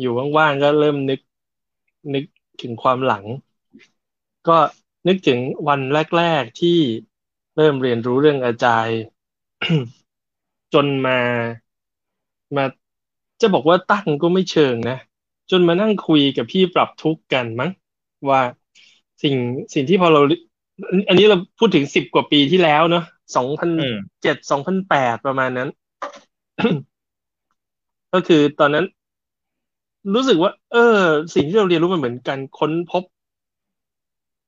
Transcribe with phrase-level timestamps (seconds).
[0.00, 1.20] อยู่ว่างๆก็เริ่มนึก
[2.14, 2.24] นึก
[2.62, 3.24] ถึงความหลัง
[4.48, 4.58] ก็
[5.08, 5.38] นึกถึง
[5.68, 5.80] วัน
[6.16, 6.78] แรก ๆที่
[7.56, 8.98] เริ่มเรียนรู้เรื่องอาจารย์
[10.74, 11.18] จนมา
[12.56, 12.64] มา
[13.40, 14.98] จะบอกว่าตั้งก็ไม่เชิงนะ
[15.50, 17.70] จนมานั่งคุยกับพี่ปรับทุกข์กันมั้ง
[18.28, 18.40] ว่า
[19.22, 19.34] สิ่ง
[19.74, 20.20] สิ่งที่พอเรา
[21.08, 23.04] อันนี้เราพูดถึงสิบกว่าปีที่แล้วเนาะ
[23.36, 23.70] สองพัน
[24.22, 25.68] เจ็ดสองพันแปดประมาณนั้น
[28.12, 28.84] ก็คือตอนนั้น
[30.14, 30.78] รู้สึกว่า เออ
[31.34, 33.04] สิ่งที่เราเรียนรู้มันเหมือนกันค้นพบ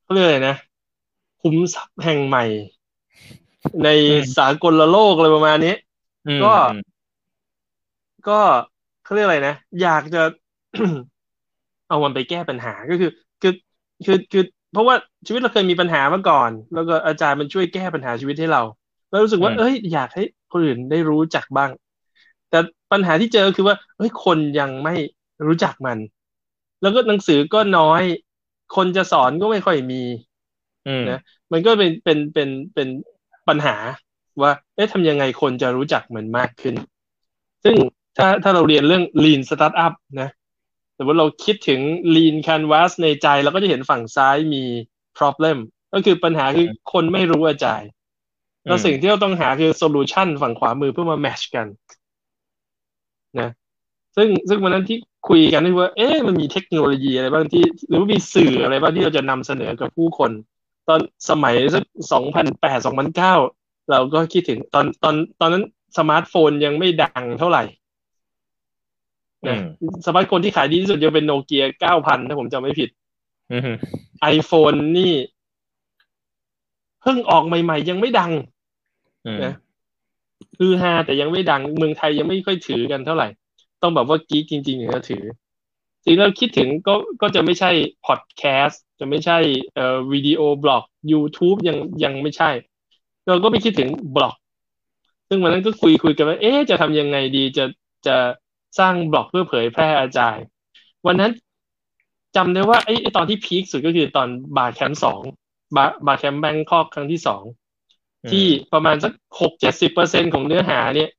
[0.03, 0.57] เขาเรียกอะไรนะ
[1.41, 2.45] คุ้มทรัพย์แห่งใหม่
[3.85, 3.89] ใน
[4.37, 5.75] สากลโลกอะไรประมาณนี้
[6.43, 6.53] ก็
[8.29, 8.41] ก็
[9.03, 10.23] เขาเรียกอะไรนะอยากจะ
[11.89, 13.11] เอามันไปแก้ปัญหาก็คือ
[13.43, 13.53] คือ
[14.07, 18.63] คือคือเพราะว่าชีวิตเราเคยมีปัญหามาก่อน แล้วก็อาจารย์มันช่วยแก้ปัญหาชีวิตให้เรา
[19.11, 20.23] เรารู้สึกว่า เอ้ย อยากให้
[20.53, 21.71] คนอื่นได้รู้จักบ้าง
[22.51, 22.59] แต่
[22.93, 24.95] ปัญหาที่เจอคือว่าเฮ้ยคนยังไม่
[25.49, 25.99] รู้จักมัน
[26.83, 28.03] แล้วก็หนังสือก็น้อย
[28.77, 30.03] คนจะสอนก็ไม่ค่อยมี
[31.11, 31.21] นะ
[31.53, 32.89] มันก็เป็นเป็นเป็นเป็น
[33.49, 33.77] ปัญหา
[34.43, 36.75] ว่าเอ๊ะทำยังไงคนจะรู้จักมันมากขึ้น
[37.65, 37.77] ซึ่ง
[38.19, 40.31] ถ้าถ้าเราเรียนเรื่อง lean startup นะ
[40.97, 41.81] สมมติเราคิดถึง
[42.15, 44.65] lean canvas ในใจเราก็จะเห็นฝั่งซ้ายมี
[45.19, 45.59] problem
[45.93, 47.91] ก็คือปัญหาคือคนไม่รู้ Agile
[48.65, 51.67] แล้วสิ่งที่เราต้องหาคือ solution ฝั่งขวามือเพื่อมา match กัน
[53.41, 53.51] นะ
[54.17, 60.31] ซึ่งซึ่งวันนั้นที่คุยกันที่ว่า เอ๊ะมันมีเทคโนโลยีอะไรบ้างที่ หรือว่ามีสื่ออะไรบ้างที่เราจะนำเสนอกับผู้คน
[60.89, 63.35] ตอนสมัยสักสองพันแปดสองพันเก้า
[63.91, 65.65] เราก็คิดถึงตอนตอนตอนนั้น
[65.99, 67.65] สมาร์ทโฟนยังไม่ดังเท่าไหร่
[69.49, 69.57] นะ
[70.07, 72.89] สมาร์ทโฟนที่ขายดีที่สุดยังเป็นโนเกียเก้าพันถ้าผมจำไม่ผิด
[74.21, 75.15] ไอโฟนนี่
[77.03, 78.33] เพิ่งออกใหม่ ๆ ยังไม่ดัง
[79.45, 79.55] นะ
[80.59, 83.29] คือฮาแต่ยังไม่ดัง เมืองไทยยังไม่ค่อยถือกันเท่าไหร่
[83.83, 85.25] ต้องแบบว่ากิ๊กจริงๆถึงจะถือ
[86.05, 87.71] สิ่งเราคิดถึงก็ก็จะไม่ใช่
[88.07, 89.39] พอดแคสต์จะไม่ใช่
[89.75, 92.51] เอ่อวิดีโอบล็อก YouTube ยังยังไม่ใช่
[93.29, 94.35] เราก็ไม่คิดถึงบล็อก
[95.29, 97.65] ซึ่งวันนั้นก็คุยคุยกันว่าเอ๊ะจะทำยังไงดีจะ
[98.07, 98.17] จะ
[98.79, 100.45] สร้างบล็อกเพื่อเผยแพร่อาจารย์
[101.07, 101.33] วันนั้น
[102.37, 105.21] จำได้ว่าไอ้ตอนที่ peak สุดก็คือตอน BarCamp สอง
[105.77, 107.43] Bar BarCamp Bangkok ครั้งที่สอง
[108.31, 111.11] ที่ประมาณสักหกเจ็ดสิบเปอร์เซ็นของเนื้อหาเนี่ย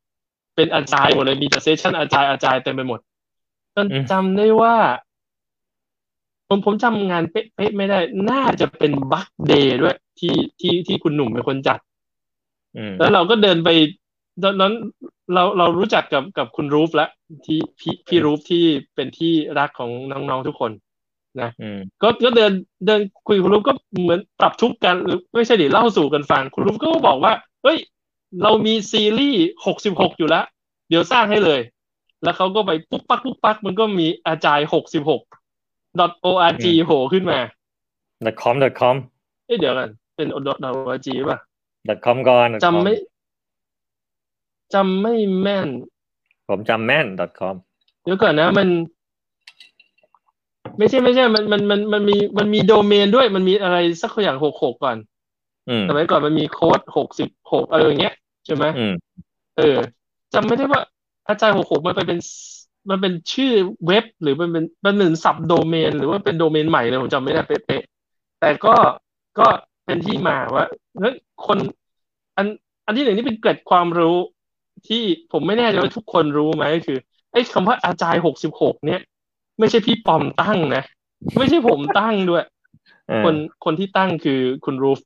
[0.62, 3.00] เป็น Agile หมดเลยมีแต่ session Agile Agile เต็มไปหมด
[3.76, 4.76] จนจำได้ว่า
[6.48, 8.00] ผมผมจำงานเป๊ะๆไม่ได้
[8.30, 11.80] น่าจะเป็น BugDay ด้วย ที่ที่ที่คุณหนุ่มเป็นคนจัด
[13.00, 13.70] แล้วเราก็เดินไป
[14.44, 14.74] ตอนนั้น
[15.34, 17.10] เราเรารู้จักกับกับคุณรูฟแล้ว
[17.46, 18.64] ที่พี่พี่รูฟที่
[18.96, 20.72] เป็นที่รักของน้องๆทุกคน
[21.42, 21.50] นะ
[22.02, 22.52] ก็ก็เดิน
[22.86, 27.34] เดินคุยคุณรูฟก็เหมือนปรับทุกกันหรือไม่ใช่ดิเล่าสู่กันฟังคุณรูฟก็บอกว่า
[27.64, 27.78] เฮ้ย
[28.44, 30.46] เรามีซีรีส์หกสิบหกอยู่แล้ว
[30.90, 31.62] เดี๋ยวสร้างให้เลย
[32.24, 35.22] แล้วเขาก็ไปปุ๊บปักปุ๊บปัก มันก็มีอาจารย์หกสิบหก
[36.30, 37.40] .org โผล่ขึ้นมา
[38.42, 38.96] .com .com
[39.46, 41.40] เอ้เดี๋ยวกันเป็น .org ป่ะ
[42.06, 42.94] .com ก่อนจำไม่
[44.74, 45.68] จำไม่แม่น
[46.50, 47.06] ผมจำแม่น
[47.40, 47.56] .com
[48.04, 48.68] เดี๋ยวก่อนนะ มัน
[50.78, 54.98] ไม่ใช่ไม่ใช่ มันมันมันมันมีมันมีโดเมนด้วย มันมีอะไรสักอย่างหกหกก่อน
[55.90, 58.66] สมัยก่อนมันมีโค้ดหกสิบหกอะไรอย่างเงี้ยใช่ไหม
[59.58, 59.78] เออ
[60.34, 60.82] จำไม่ได้ว่า
[61.28, 62.20] อาจารย์หกหกมันไปเป็น
[62.90, 63.52] มันเป็นชื่อ
[63.86, 68.74] เว็บหรือมันเป็นมันหนึ่งสับโดเมน หรือว่าเป็นโดเมนใหม่เลยผมจำไม่ได้เป๊ะๆแต่ก็
[69.40, 69.48] ก็
[69.86, 70.66] เป็นที่มาว่า
[71.00, 71.14] เฮ้ย
[71.46, 71.58] คน
[72.38, 72.48] อัน
[72.86, 74.18] อันที่หนึ่งนี่เป็นเกิดความรู้
[74.88, 76.98] ที่ผมไม่แน่ใจว่าทุกคนรู้ไหมคือ
[77.32, 79.02] ไอ้คำว่าอาจารย์หกสิบหกเนี่ย
[79.60, 80.84] ไม่ใช่พี่ปอมตั้งนะ
[81.38, 82.44] ไม่ใช่ผมตั้งด้วย
[83.24, 83.36] คน
[83.66, 85.00] คนที่ตั้งคือคุณรูฟ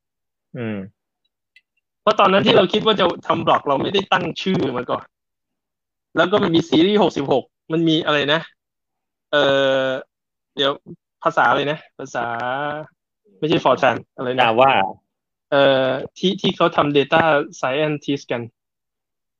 [2.01, 5.03] เพราะตอนนั้นที่เราคิดว่าจะทำบล็อกเราไม่ได้ตั้งชื่อมาก่อน
[6.17, 8.41] แล้วก็มันมีซีรีส์หกสิบหกมันมีอะไรนะ
[9.31, 9.35] เอ
[9.85, 9.87] อ
[10.55, 10.71] เดี๋ยว
[11.23, 12.25] ภาษาอะไรนะ ภาษา
[13.39, 14.71] ไม่ใช่ฟอร์ชันอะไรนะว่า
[15.51, 17.21] เอ่อที่ที่เขาทำ Data
[17.59, 18.41] Scientist กัน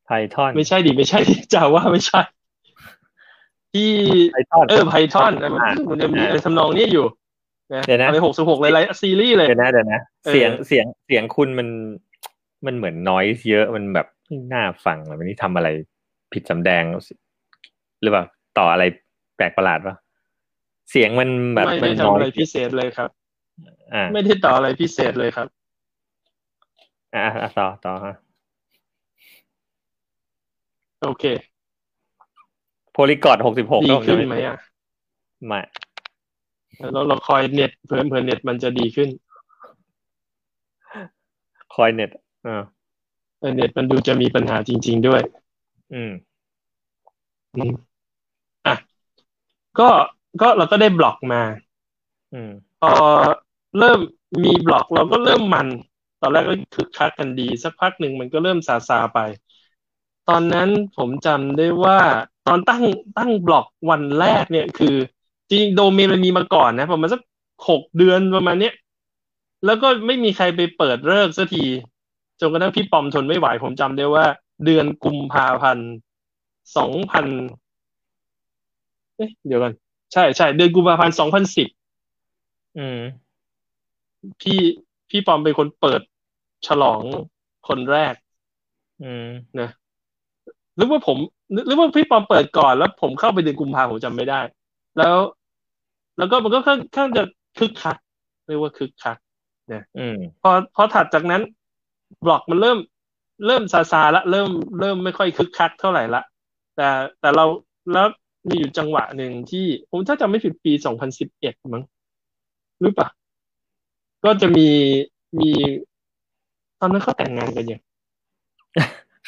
[0.05, 1.19] ไพทอนไม่ใช่ดิไม่ใช่
[1.53, 2.21] จาว่าไม่ใช่
[3.73, 3.89] ที่
[4.69, 5.31] เออไพทอน
[5.89, 7.05] มันจะมีอะไรทำนองนี้อยู่
[7.87, 10.01] เดี๋ยวนะไปหกสิบหกเลยไลซีรีส์เลยเดี๋ยวนะเดี๋ยวนะ
[10.31, 11.67] เสียงเสียงเสียงคุณมัน
[12.65, 14.07] มันเหมือนน้อยเยอะมันแบบ
[14.53, 15.69] น่าฟังวันนี้ทำอะไร
[16.33, 16.83] ผิดสำแดง
[18.01, 18.25] หรือเปล่า
[18.57, 18.83] ต่ออะไร
[19.37, 19.95] แปลกประหลาดปะ
[20.91, 23.09] เสียงมันแบบไม่ได้ทำอะไรพิเศษเลยครับ
[23.93, 25.47] อ่าไม่ได้ต่ออะไรพิเศษเลยครับ
[27.15, 27.25] อ่า
[27.59, 28.15] ต่อต่อฮะ
[31.03, 31.25] โอเค
[32.91, 34.57] โพลีกอดหกสิบหกดีขึ้นไหมอะ
[35.47, 35.59] ไม่
[36.91, 39.09] เราเราคอยเน็ตเพิ่มเพิ่มเน็ตมันจะดีขึ้น
[41.73, 42.09] คอยเน็ต
[42.45, 42.63] อ่า
[43.55, 45.21] เน็ตมันดูจะมีปัญหาจริง ๆด้วย
[45.93, 46.11] อืม
[47.53, 47.71] อืม
[48.65, 48.75] อะ
[49.79, 49.89] ก็
[50.41, 51.41] ก็เราก็ได้บล็อกมา
[52.33, 52.51] อืม
[52.81, 52.93] พอ
[53.79, 53.99] เริ่ม
[54.43, 55.67] มีบล็อกเราก็เริ่มมัน
[56.21, 59.19] ตอนแรกก็คึกคักกันดี สักพักหนึ่งมันก็เริ่มซาซาไป
[60.29, 61.99] ตอนนั้นผมจำได้ว่า
[62.47, 62.83] ตอนตั้ง
[63.17, 64.95] ตั้งบล็อกวันแรกเนี่ยคือ
[65.51, 67.21] จริงโดเมนมันมีมาก่อนนะประมาณสัก
[67.69, 68.73] หกเดือนประมาณเนี้ย
[69.65, 71.65] แล้วก็ไม่มีใครไปเปิดเลิกสักที
[72.39, 74.25] จนกระทั่งพี่ปอมทนไม่ไหวผมจำได้ว่า
[74.65, 75.89] เดือนกุมภาพันธ์
[76.77, 77.25] สองพัน
[79.15, 79.73] เอ๊ะเดี๋ยวกัน
[80.13, 81.67] ใช่ใช่เดือนกุมภาพันธ์สองพันสิบ
[82.77, 82.99] อืม
[84.41, 84.59] พี่
[85.09, 86.01] พี่ปอมเป็นคนเปิด
[86.67, 87.01] ฉลอง
[87.67, 88.13] คนแรก
[89.03, 89.27] อืม
[89.59, 89.69] นะ
[90.75, 91.17] หรือว่าผม
[91.67, 94.41] หรือว่าพี่ปอมเปิดก่อนแล้วผมเข้าไปเดือนกุมภาผมจำไม่ได้
[94.97, 95.17] แล้ว
[96.17, 97.23] แล้วก็มันก็ค่อนข้างจะ
[97.57, 97.97] คึกคัก
[98.47, 99.17] เรียกว่าคึกคัก
[99.99, 101.41] อืมพอพอถัดจากนั้น
[102.25, 102.77] บล็อกมันเริ่ม
[103.45, 104.49] เริ่มซาซาละ เริ่ม
[104.79, 106.21] เริ่มไม่ค่อยคึกคักเท่าไหร่ละ
[106.75, 106.87] แต่
[107.19, 107.45] แต่เรา
[107.93, 108.07] แล้ว
[108.49, 111.83] มีอยู่จังหวะหนึ่งที่ผมถ้าจำไม่ผิดปีสองพันสิบเอ็ดมั้ง
[112.81, 113.07] หรือเปล่า
[114.25, 114.69] ก็จะมี
[115.39, 115.49] มี
[116.79, 117.81] ตอนนั้นเขาแต่งงานกันยัง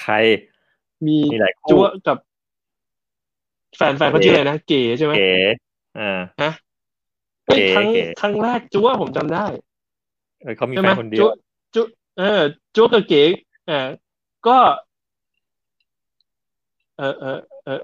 [0.02, 0.13] ใคร
[1.06, 2.18] มีมีหลายคู่จั๊วกับ
[3.75, 5.31] แฟนแฟนเขาชื่ออะไรนะเก๋ใช่ไหมเก๋
[6.00, 6.52] อ่าฮะ
[7.46, 9.46] เฮ้ยเก๋ครั้งเก๋ครั้งแรกจั๊วผมจำได้
[10.42, 11.31] เออเขามีใช่แฟไหมนคนเดียจั๊วว
[11.75, 11.86] จั๊ว
[12.18, 12.42] เออ
[12.75, 13.24] จั๊วกับเก๋
[13.69, 13.88] อ่า
[14.48, 14.58] ก็
[16.98, 17.81] เออเออเออ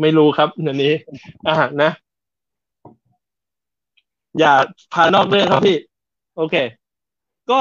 [0.00, 0.92] ไม่รู้ครับนันนี้
[1.48, 1.90] อ่านะ
[4.38, 4.52] อย่า
[4.92, 5.78] พานอกเรื่องครับพี่
[6.36, 6.56] โอเค
[7.50, 7.60] ก็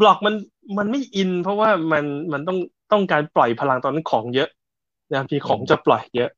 [0.00, 0.34] บล็อกมัน
[0.78, 2.58] มันไม่อิน เพราะว่ามันมันต้อง
[2.92, 4.48] ต้องการปล่อยพลังตอนนั้นของเยอะ
[5.12, 6.30] นะพี่ของจะปล่อยเยอะ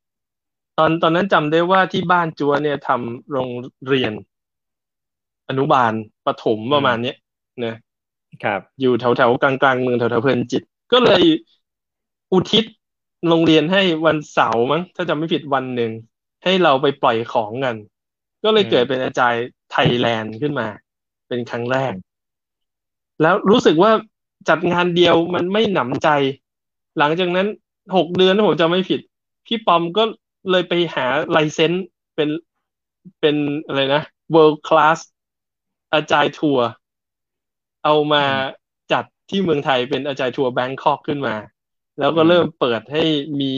[0.81, 3.49] อนตอนนั้นจำได้ว่าที่บ้านจัวเนี่ยทำโรง
[3.87, 4.13] เรียน
[5.49, 5.91] อนุบาล
[6.25, 7.15] ประถมประมาณเนี้ย
[7.65, 7.75] นะ
[8.43, 11.23] ครับ อยู่แถวแถวกลางกลางๆเมืองแถวแถวเพลินจิต ก็เลย
[12.33, 12.65] อุทิศ
[13.29, 15.91] โรงเรียนให้วันเสาร์มั้งถ้าจำไม่ผิดวันหนึ่ง
[16.43, 17.75] ให้เราไปปล่อยของกัน
[18.43, 20.67] ก็เลยเกิดเป็นอาจารย์ไทยแลนด์ขึ้นมา
[21.27, 21.93] เป็นครั้งแรก
[23.21, 23.91] แล้วรู้สึกว่า
[24.49, 26.09] จัดงานเดียวมันไม่หนำใจ
[26.97, 27.47] หลังจากนั้น
[27.95, 28.99] หกเดือนถ้าผมจำไม่ผิด
[29.45, 30.03] พี่ปอมก็
[30.51, 31.85] เลยไปหา license
[32.15, 32.29] เป็น
[33.21, 33.35] เป็น
[33.65, 34.03] อะไรนะ
[34.35, 34.99] world class
[35.93, 36.67] Agile Tour
[37.83, 38.23] เอามา
[38.91, 41.35] จัดที่เมืองไทยเป็น Agile Tour Bangkok ขึ้นมา
[41.99, 43.03] แล้วก็เริ่มเปิดให้
[43.41, 43.53] มี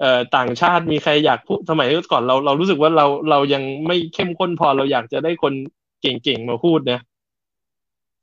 [0.00, 5.52] เอ่อต่างชาติมีใครอยากพูดสมัยก่อนเราเรารู้สึกว่าเราเรายังไม่เข้มข้นพอเราอยากจะได้คน
[6.00, 7.00] เก่งๆมาพูดนะ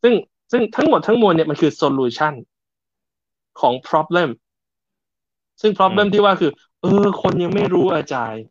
[0.01, 0.13] ซึ่ง
[0.51, 2.33] ซึ่งทั้งหมดทั้งมวลเนี่ยมันคือโซลูชัน
[3.59, 4.29] ของ problem
[5.61, 6.51] ซึ่ง problem ที่ว่าคือ
[6.83, 8.43] เออ คนยังไม่รู้อาจารย์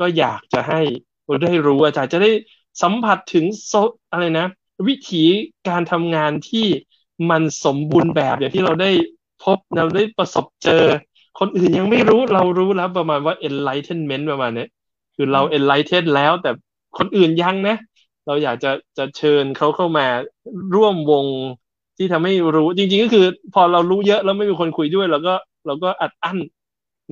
[0.00, 0.80] ก็อยากจะให้
[1.42, 2.30] ได้รู้อาจารย์จะได้
[2.82, 3.72] สัมผัสถึงโซ
[4.12, 4.46] อะไรนะ
[4.88, 5.24] วิธี
[5.68, 6.66] การทำงานที่
[7.30, 8.90] มันสมบูรณ์แบบอย่างที่เราได้
[9.44, 10.84] พบเราได้ประสบเจอ
[11.38, 14.66] คนอื่นยังไม่รู้เรารู้แล้วประมาณว่า enlightenment ประมาณนี้
[15.14, 16.50] คือเรา enlighten แล้ว แต่
[16.98, 17.76] คนอื่นยังนะ
[18.26, 20.06] เราอยากจะจะเชิญเขาเข้ามา
[20.74, 21.26] ร่วมวง
[21.96, 25.34] ที่ทำให้รู้จริง ๆ ก็คือ พอเรารู้เยอะแล้วไม่มีคนคุยด้วยเราก็
[25.66, 26.38] เราก็อัดอั้น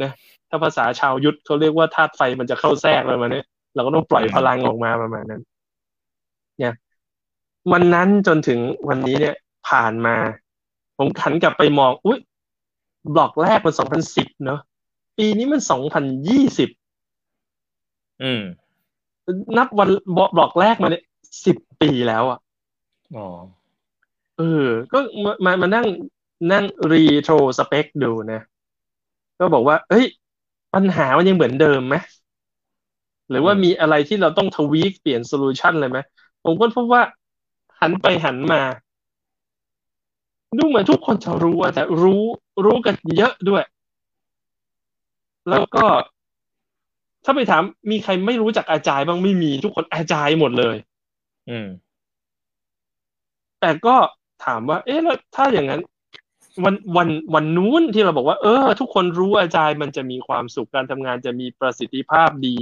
[0.02, 0.10] นะ
[0.54, 3.42] ถ้าภาษาชาวยุทธเขาเรียกว่าธาตุไฟมันจะเข้าแทรกประมาณนี้
[3.74, 5.42] เราก็ต้องปล่อยพลังออกมาประมาณนั้น
[6.58, 6.74] เนี่ย
[7.72, 8.58] วันนั้นจนถึง
[8.88, 9.36] วันนี้เนี่ย
[9.68, 10.16] ผ่านมา
[10.98, 12.18] ผมขันกลับไปมองอุ้ย
[13.14, 14.60] บล็อกแรกมันสองพันสิบเนาะ
[15.18, 16.70] ปีนี้มันสองพันยี่สิบ
[18.22, 18.42] อืม
[19.58, 21.04] นับวันบล็อกแรกมาเนี่ย
[21.46, 22.38] สิบปีแล้วอะ
[23.16, 23.26] อ๋อ
[24.38, 25.86] เออ ก็มามามานั่ง
[26.52, 28.40] นั่ง retrospect ดูนะ
[29.38, 30.06] ก็บอกว่าเอ้ย
[30.74, 31.94] ปัญหามันยังเหมือนเดิมไหม
[33.30, 35.98] หรือว่ามีอะไรที่เราต้อง tweak เปลี่ยน solution เลยไหม
[36.44, 37.02] ผมก็พบว่า
[37.80, 38.60] หันไปหันมา
[40.58, 42.24] ดูเหมือนทุกคนจะรู้อะแต่รู้
[42.64, 43.62] รู้กันเยอะด้วย
[45.48, 45.84] แล้วก็
[47.24, 50.76] ถ้าไปถามมีใครไม่รู้จักอาจารย์บ้างไม่มีทุกคนอาจารย์หมดเลย
[51.50, 51.68] อืม
[53.60, 53.96] แต่ก็
[54.44, 55.80] ถามว่า เอ๊ะแล้วถ้าอย่างนั้น
[56.64, 62.56] วันวันวันนู้นที่เราบอกว่า เออ ทุกคนรู้อาจารย์มันจะมีความสุขการทำงานจะมีประสิทธิภาพดี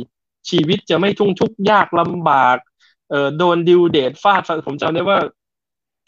[0.51, 2.57] ชีวิตจะไม่ทุ่งทุกข์ยากลำบาก
[3.11, 5.19] เออโดน due date ฟาดผมจำได้ว่า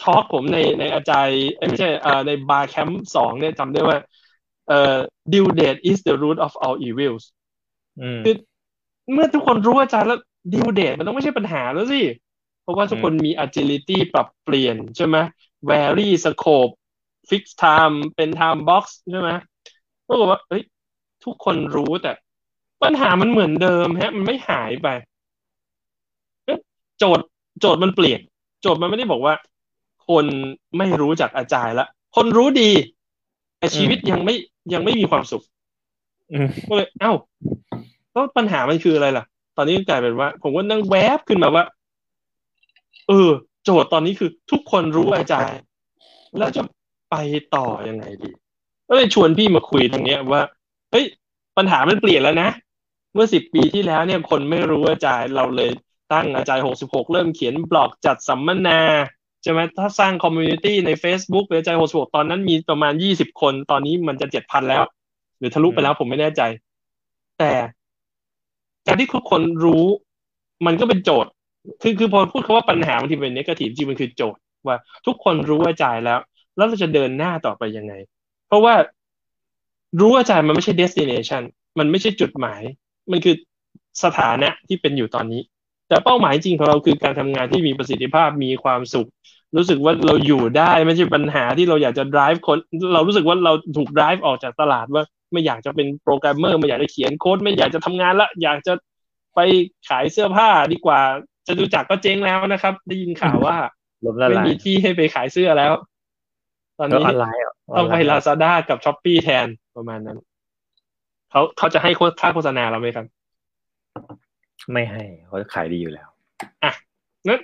[0.02, 1.36] talk ผมในใน Agile
[1.68, 3.98] ไม่ใช่เอ่อใน BarCamp สองเนี่ยจำได้ว่า
[4.68, 4.96] เอ่อ
[5.32, 7.24] ดิวเดท is the root of all evils
[8.00, 8.34] อืมคือ
[9.12, 10.20] เมื่อทุกคนรู้ Agile แล้ว
[10.52, 12.02] due date มันต้องไม่ใช่ปัญหาแล้วสิ
[12.62, 15.16] เพราะว่าทุกคนมี agility ปรับเปลี่ยนใช่ไหม
[15.70, 16.74] vary scope
[17.28, 19.30] fix time เป็น time box ใช่ไหม
[20.06, 20.62] ก็บอกว่าเอ้ย
[21.24, 22.12] ทุกคนรู้แต่
[22.82, 24.88] ปัญหามันเหมือนเดิมฮะ มันไม่หายไป
[26.44, 26.58] เอ๊ะ
[26.98, 27.24] โจทย์
[27.60, 28.20] โจทย์มันเปลี่ยน
[28.62, 29.34] โจทย์มันไม่ได้บอกว่า
[30.08, 30.26] คน
[30.78, 31.86] ไม่รู้จักอาจารย์ละ
[32.16, 32.70] คนรู้ดี
[33.58, 34.34] แต่ชีวิตยังไม่
[34.72, 35.44] ยังไม่มีความสุข
[36.32, 37.12] อืมก็เลยเอ้า
[38.12, 39.24] แล้วปัญหามันคืออะไรล่ะ
[39.56, 41.64] ตอนนี้กลายเป็นว่า ผมก็นั่งแวบขึ้นมาว่า
[43.08, 43.30] เออ
[43.64, 45.60] โจทย์ตอนนี้คือ ทุกคนรู้อาจารย์
[46.38, 46.62] แล้วจะ
[47.12, 47.16] ไป
[47.56, 48.30] ต่อยังไงดี
[48.88, 50.42] ก็เลยชวนพี่มาคุยตรงเนี้ยว่า
[50.90, 51.04] เฮ้ย
[51.56, 52.48] ปัญหามันเปลี่ยนแล้วนะ
[53.14, 55.70] เมื่อสิบปีที่แล้วเนี่ยคนไม่รู้ Agile เราเลย
[56.12, 58.80] ตั้ง Agile หกสิบหกเริ่มเขียนบล็อกจัดสัมมนา
[59.42, 64.82] ใช่ไหมถ้าสร้าง community ใน Facebook Agile หกสิบหกตอนนั้นมีประมาณยี่สิบคน ตอนนี้มันจะเจ็ดพันแล้ว
[65.38, 66.42] หรือทะลุไปแล้วผมไม่แน่ใจ
[67.38, 67.52] แต่
[68.86, 69.84] การที่ทุกคนรู้
[70.66, 71.30] มันก็เป็นโจทย์
[71.82, 74.76] คือคือพอพูดคำว่าปัญหาบางทีเป็น negative จริงมันคือโจทย์ว่า
[75.06, 76.18] ทุกคนรู้ Agile แล้ว
[76.56, 77.94] แล้วเราจะเดินหน้าต่อไปยังไง
[78.48, 78.74] เพราะว่า
[80.00, 81.42] รู้ Agile มันไม่ใช่ destination
[81.78, 82.62] มันไม่ใช่จุดหมาย
[83.10, 83.34] มันคือ
[84.04, 85.42] สถานะที่เป็นอยู่ตอนนี้
[85.88, 89.08] แต่เป้าหมายจริงของเราคือการทำงานที่มีประสิทธิภาพมีความสุข
[89.56, 92.58] รู้สึกว่าเราอยู่ได้ไม่ใช่ปัญหาที่เราอยากจะ drive คน
[92.94, 98.72] เรารู้สึกว่าเราถูก drive ออกจากตลาดว่าไม่อยากจะเป็นโปรแกรมเมอร์ไม่อยากจะเขียนโค้ดไม่อยากจะทำงานละอยากจะ
[99.34, 99.40] ไป
[99.88, 101.00] ขายเสื้อผ้าดีกว่า
[101.46, 103.56] จะดูจักก็เจ๊งแล้วนะครับ ได้ยินข่าวว่า
[104.28, 105.72] ไม่มีที่ให้ไปขายเสื้อแล้ว
[106.82, 107.04] ตอนนี้
[107.76, 109.46] ต้องไปลาซาด้ากับช้อปปี้แทน
[109.76, 110.18] ประมาณนั้น
[111.30, 113.06] เขาเขาจะให้ค่าโฆษณาเราไหมครับ
[114.72, 116.08] ไม่ให้เขาขายดีอยู่แล้ว
[116.64, 116.72] อะ
[117.28, 117.40] นั้น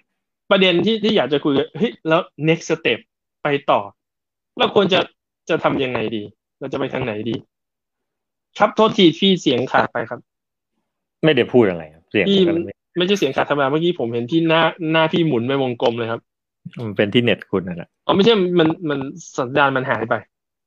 [0.50, 2.98] ประเด็นที่ที่อยากจะคุยเฮ้ยแล้ว next step
[3.42, 3.80] ไปต่อ
[4.58, 5.00] เราควรจะ
[5.50, 6.22] จะทำยังไงดี
[6.60, 7.36] เราจะไปทางไหนดี
[8.58, 10.20] ครับโทษทีพี่เสียงขาดไปครับ
[11.24, 12.42] ไม่ได้พูดอะไรครับเสียงพี่
[12.98, 16.20] ไม่ใช่เสียงขาดธรรมดาเมื่อกี้ผมเห็นที่หน้าหน้าพี่หมุนไปวงกลมเลยครับ
[16.86, 18.98] มันเป็นที่เน็ตคุณนั่นแหละอ๋อไม่ใช่มันมัน
[19.38, 20.14] สัญญาณมันหายไป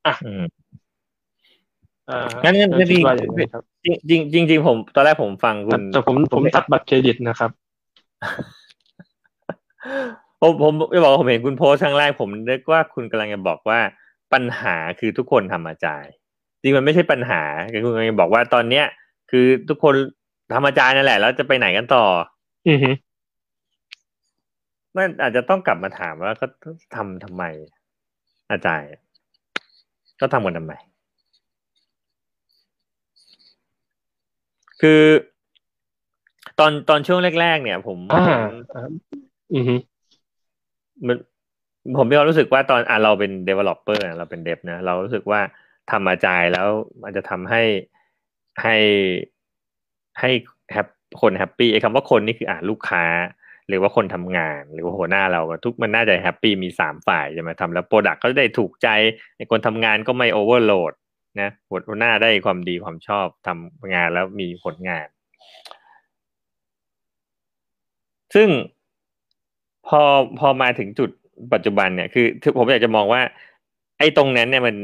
[0.07, 0.13] อะ
[2.43, 3.01] งั้นงั้นจริง
[4.09, 7.51] จริงจริงจริงผมตอนแรกผมฟังคุณแต่ผมผมตัดบัตรเครดิตนะครับ
[10.41, 13.79] ผมผมจะบอกผมเห็นคุณโพสครั้งแรกผมนึกว่าคุณกำลังจะบอกว่า
[14.33, 16.13] ปัญหาคือทุกคนทำอาจารย์
[16.61, 17.41] จริงมันไม่ใช่ปัญหา
[17.71, 18.85] คือคุณกำลังจะบอกว่าตอนเนี้ย
[19.31, 19.95] คือทุกคน
[20.53, 22.05] ทำอาจารย์นั่นแหละ แล้วจะไปไหนกันต่อ
[22.67, 22.77] อือ
[24.93, 26.47] ฮึมันอาจจะต้องกลับมาถามว่าก็
[26.95, 27.43] ทำทำไม
[28.51, 28.87] อาจารย์
[30.21, 30.73] ก็ทำกันทำไม
[34.81, 35.01] คือ
[36.59, 38.47] ตอนตอนช่วงแรก ๆ เนี่ย ผมอ่า
[39.53, 39.75] อือฮึ
[41.07, 41.17] มัน
[41.97, 45.41] ผมมีความรู้สึกว่าตอนอะเราเป็น developer เราเป็น dev นะ เรารู้สึกว่า
[45.91, 46.67] ทำ Agile แล้ว
[47.03, 47.63] มันจะทำให้
[48.61, 48.75] ให้
[50.19, 50.29] ให้
[50.71, 50.87] hap
[51.21, 53.03] คน happy ไอ้คำว่าคนนี่คืออ่าลูกค้า
[53.67, 58.87] หรือว่าคนทำงาน หรือว่าหัวหน้าเราทุกมันน่าจะ happy มีสามฝ่ายใช่ไหมทำแล้ว product ก็ได้ถูกใจ
[59.37, 60.93] ไอ้คนทำงานก็ไม่ overload
[61.41, 65.07] นะหัวหน้าได้ความดีความชอบทำงานแล้วมีผลงาน
[68.35, 68.49] ซึ่ง
[69.87, 70.01] พอ
[70.39, 71.09] พอมาถึงจุด
[71.53, 72.25] ปัจจุบันเนี่ยคือ
[72.57, 73.21] ผมอยากจะมองว่า
[73.99, 74.75] ไอ้ตรงนั้นเนี่ยมัน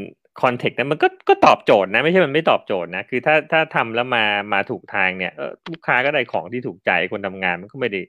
[0.41, 5.31] คอนเทกต์นั้นมันก็ก็ตอบโจทย์นะไม่ใช่มันไม่ตอบโจทย์นะคือถ้าถ้าทำแล้วมามาถูกทางเนี่ย
[5.69, 8.01] ลูกค้าก็ได้ของที่ถูกใจคนทำงานมันก็ไม่ได้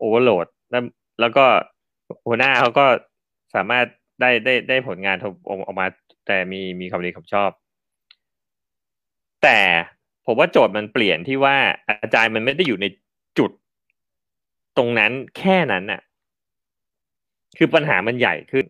[0.00, 0.82] โอเวอร์โหลดแล้ว
[1.20, 1.44] แล้วก็
[2.26, 2.86] หัวหน้าเขาก็
[3.54, 3.86] สามารถ
[4.20, 5.16] ได้ได้ได้ผลงาน
[5.66, 5.86] ออกมา
[6.26, 7.50] แต่มีมีความดีความชอบ
[9.42, 9.58] แต่
[10.26, 11.56] ผมว่าโจทย์มันเปลี่ยนที่ว่า
[11.88, 12.86] อาจารย์มันไม่ได้อยู่ใน
[13.38, 13.50] จุด
[14.76, 16.00] ตรงนั้นแค่นั้นน่ะ
[17.58, 18.64] คือปัญหามันใหญ่ขึ้น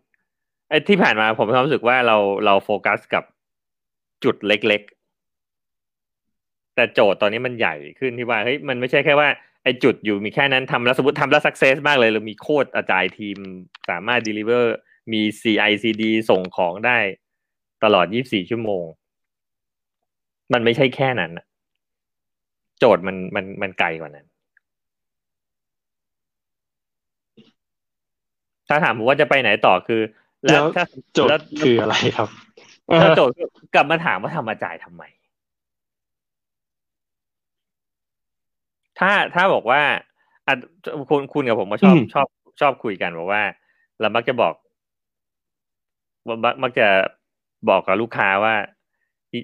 [0.69, 3.23] ไอ้ที่ผ่านมาผมมีความรู้สึกว่าเราเราโฟกัสกับ
[4.23, 4.81] จุดเล็ก
[5.77, 9.29] ๆ แต่โจทย์ตอนนี้มันใหญ่ขึ้นที่ว่าเฮ้ยมันไม่ใช่แค่ว่า
[9.63, 13.37] ไอ้จุดอยู่มีแค่นั้นทำแล้วสมมติทำแล้วสักเซสมากเลยเรามีโคตรอาจารย์ทีม
[13.89, 14.65] สามารถ deliver
[15.13, 16.97] มี CI/CD ส่งของได้
[17.83, 18.85] ตลอด 24 ชั่วโมง
[20.53, 21.31] มันไม่ใช่แค่นั้น
[22.79, 24.27] โจทย์มันมันมันไกลกว่านั้น
[28.67, 30.01] ถ้าถามผมว่าจะไปไหนต่อคือ
[30.45, 32.29] แล้วถ้าโจทย์คืออะไรครับ
[33.01, 33.33] ถ้าโจทย์
[33.75, 35.03] กลับมาถามว่าทำมาจ่ายทำไม
[39.01, 39.81] ถ้าถ้าบอกว่า
[40.47, 40.53] อะ
[41.09, 42.27] คุณคุณกับผมมาชอบชอบ
[42.61, 43.43] ชอบคุยกันบอกว่า
[44.01, 44.53] เรามักจะบอก
[46.63, 46.87] มักจะ
[47.69, 48.55] บอกกับลูกค้าว่า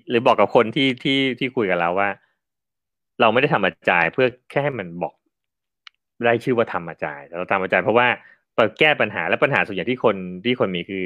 [0.09, 2.09] หรือบอกกับคนที่ที่ที่คุยกับเราว่า
[3.21, 5.13] เราไม่ได้ทำ Agile เพื่อแค่ให้มันบอก
[6.25, 8.07] ได้ชื่อว่าทำ Agile เราทำ Agile เพราะว่า
[8.55, 11.03] เพื่อแก้ปัญหาและปัญหาส่วนใหญ่ที่คนที่คนมีคือ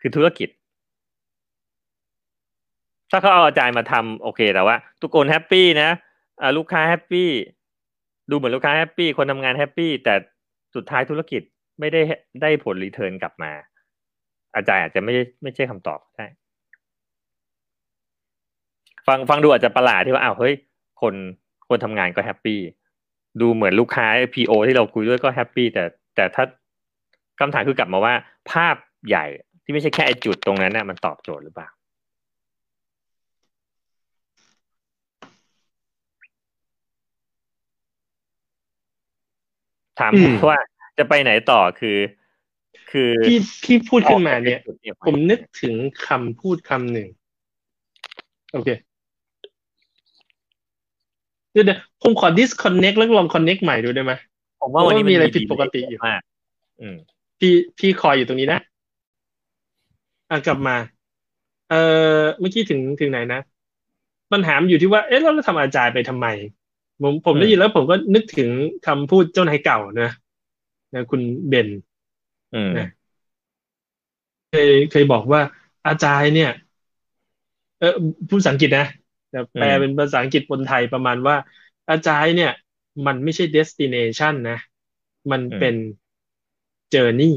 [0.00, 0.48] คือธุรกิจ
[3.10, 5.90] ถ้าเขาเอา Agile มาทำโอเคแต่ว่า ทุกคน happy นะ
[6.56, 7.28] ลูกค้า happy
[8.30, 10.14] ดูเหมือนลูกค้า happy คนทำงาน happy แต่
[10.74, 11.42] สุดท้ายธุรกิจ
[11.80, 12.00] ไม่ได้
[12.42, 13.52] ได้ผล return กลับมา
[14.56, 16.26] Agile อาจจะไม่ไม่ใช่คำตอบใช่
[19.06, 20.54] ฟังฟังดูอาจจะประหลาดที่ว่าอ้าวเฮ้ย
[21.00, 21.14] คน
[21.68, 22.60] คนทำงานก็ happy
[23.40, 25.84] ดูเหมือนลูกค้า PO ที่เราคุยด้วยก็ happy แต่
[26.16, 26.44] แต่ถ้า
[27.40, 28.14] คำถามคือกลับมาว่า
[28.50, 28.76] ภาพ
[29.08, 29.26] ใหญ่
[29.62, 31.68] ที่ไม่ใช่แค่จุดตรงนั้นน่ะมันตอบโจทย์หรือเปล่า
[39.98, 40.58] ถามอืมว่า
[40.98, 41.98] จะไปไหนต่อคือ
[42.90, 45.74] คือที่ที่พูดขึ้นมาเนี่ยออกไปจุดไหผมนึกถึง
[46.06, 47.08] คำพูดคำหนึ่ง
[48.52, 48.68] โอเค
[51.52, 54.12] เดี๋ยวเดี๋ยวผมขอ disconnect แล้วลอง connect ใหม่ดูได้ไหม
[54.60, 56.20] ผมว่าวันนี้ผมว่ามีอะไรนผิดปกติอยู่มาก
[56.80, 56.96] อืม
[57.38, 58.60] พี่พี่คอยอยู่ตรงนี้นะ
[60.30, 60.76] อะกลับมา
[61.70, 61.80] เอ่
[62.20, 63.40] อเมื่อกี้ถึงถึงไหนนะ
[64.32, 66.26] ปัญหามันอยู่ที่ว่า เอ๊ะแล้วเราทำอาจารย์ไปทำไม
[67.02, 68.50] ผมผมอืมได้ยินแล้วผมก็นึกถึง
[68.86, 70.10] คำพูดเจ้านายเก่านะ
[70.94, 71.68] นะคุณเบน
[72.52, 72.84] อืมนะ
[74.48, 75.40] เคยเคยบอกว่า
[75.86, 76.48] อาจารย์เนี่ย
[77.78, 77.86] เออ
[78.28, 78.84] พูดภาษาอังกฤษนะ
[79.30, 81.36] แต่แปลอืมเป็นภาษาอังกฤษบนไทยประมาณว่า
[81.88, 82.50] อาจารย์เนี่ย
[83.06, 84.54] มันไม่ใช่ destination นะ
[85.30, 85.74] มันเป็น
[86.92, 87.34] journey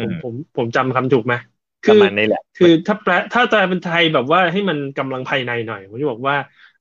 [0.00, 1.34] ผมผมผมจำคำถูกไหม
[1.86, 6.36] ปคืระอมาณนี้แหละ คือถ้าแปลถ้าแปลเป็นไทยแบบว่าให้มันกำลังภายในหน่อย ผมจะบอกว่า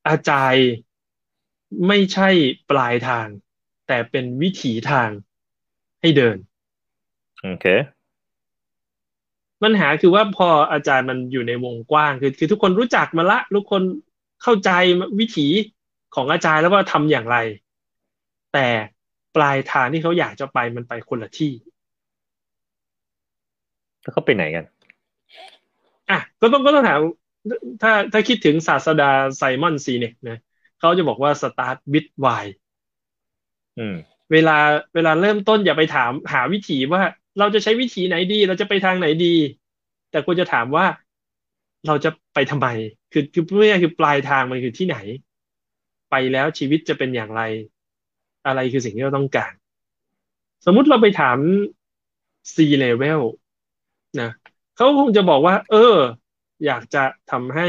[0.06, 0.66] อาจารย์
[1.88, 2.30] ไม่ใช่
[2.72, 3.28] ปลายทาง
[3.88, 5.10] แต่เป็นวิถีทาง
[6.02, 6.38] ให้เดิน
[7.44, 7.66] โอเค
[9.64, 13.82] ปัญหาคือว่าพออาจารย์มันอยู่ในวงกว้างคือคือทุกคนรู้จักมาละ ทุกคน
[14.44, 14.70] เข้าใจ
[15.20, 15.48] วิถี
[16.16, 17.38] ของอาจารย์แล้วว่าทำอย่างไร
[18.54, 18.68] แต่
[19.36, 21.54] ปลายทางที่เขาอยากจะไปมันไปคนละที่
[24.02, 24.66] แล้วเขาไปไหนกัน
[26.10, 27.00] อะก็ต้องก็ต้องถาม
[27.82, 30.38] ถ้าถ้าคิดถึงศาสดาไซมอนซีเนกนะ
[30.82, 32.44] เขาจะบอกว่า start with why
[33.80, 33.96] อืม
[34.32, 34.58] เวลา
[34.94, 37.02] เวลาเริ่มต้นอย่าไปถามหาวิถีว่า
[37.40, 39.36] เราจะใช้วิถีไหนดี เราจะไปทางไหนดี
[40.12, 40.86] แต่ควรจะถามว่า
[41.88, 42.68] เราจะไปทำไม
[43.12, 44.98] คือคือพูดง่ายๆคือปลายทางมันคือที่ไหน
[46.12, 47.42] ไปแล้วชีวิตจะเป็นอย่างไร
[48.46, 49.54] อะไรคือสิ่งที่เราต้องการ
[50.66, 51.38] สมมุติเราไปถาม
[52.54, 53.22] C level
[54.22, 54.32] นะ
[54.76, 55.96] เขาคงจะบอกว่า เออ
[56.66, 57.68] อยากจะทำให้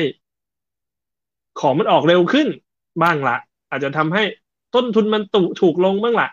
[1.61, 2.49] ของมันออกเร็วขึ้น
[3.03, 3.37] บ้างละ
[3.71, 4.23] อาจจะทำให้
[4.75, 6.29] ต้นทุนมันตุถูกลงบ้างละ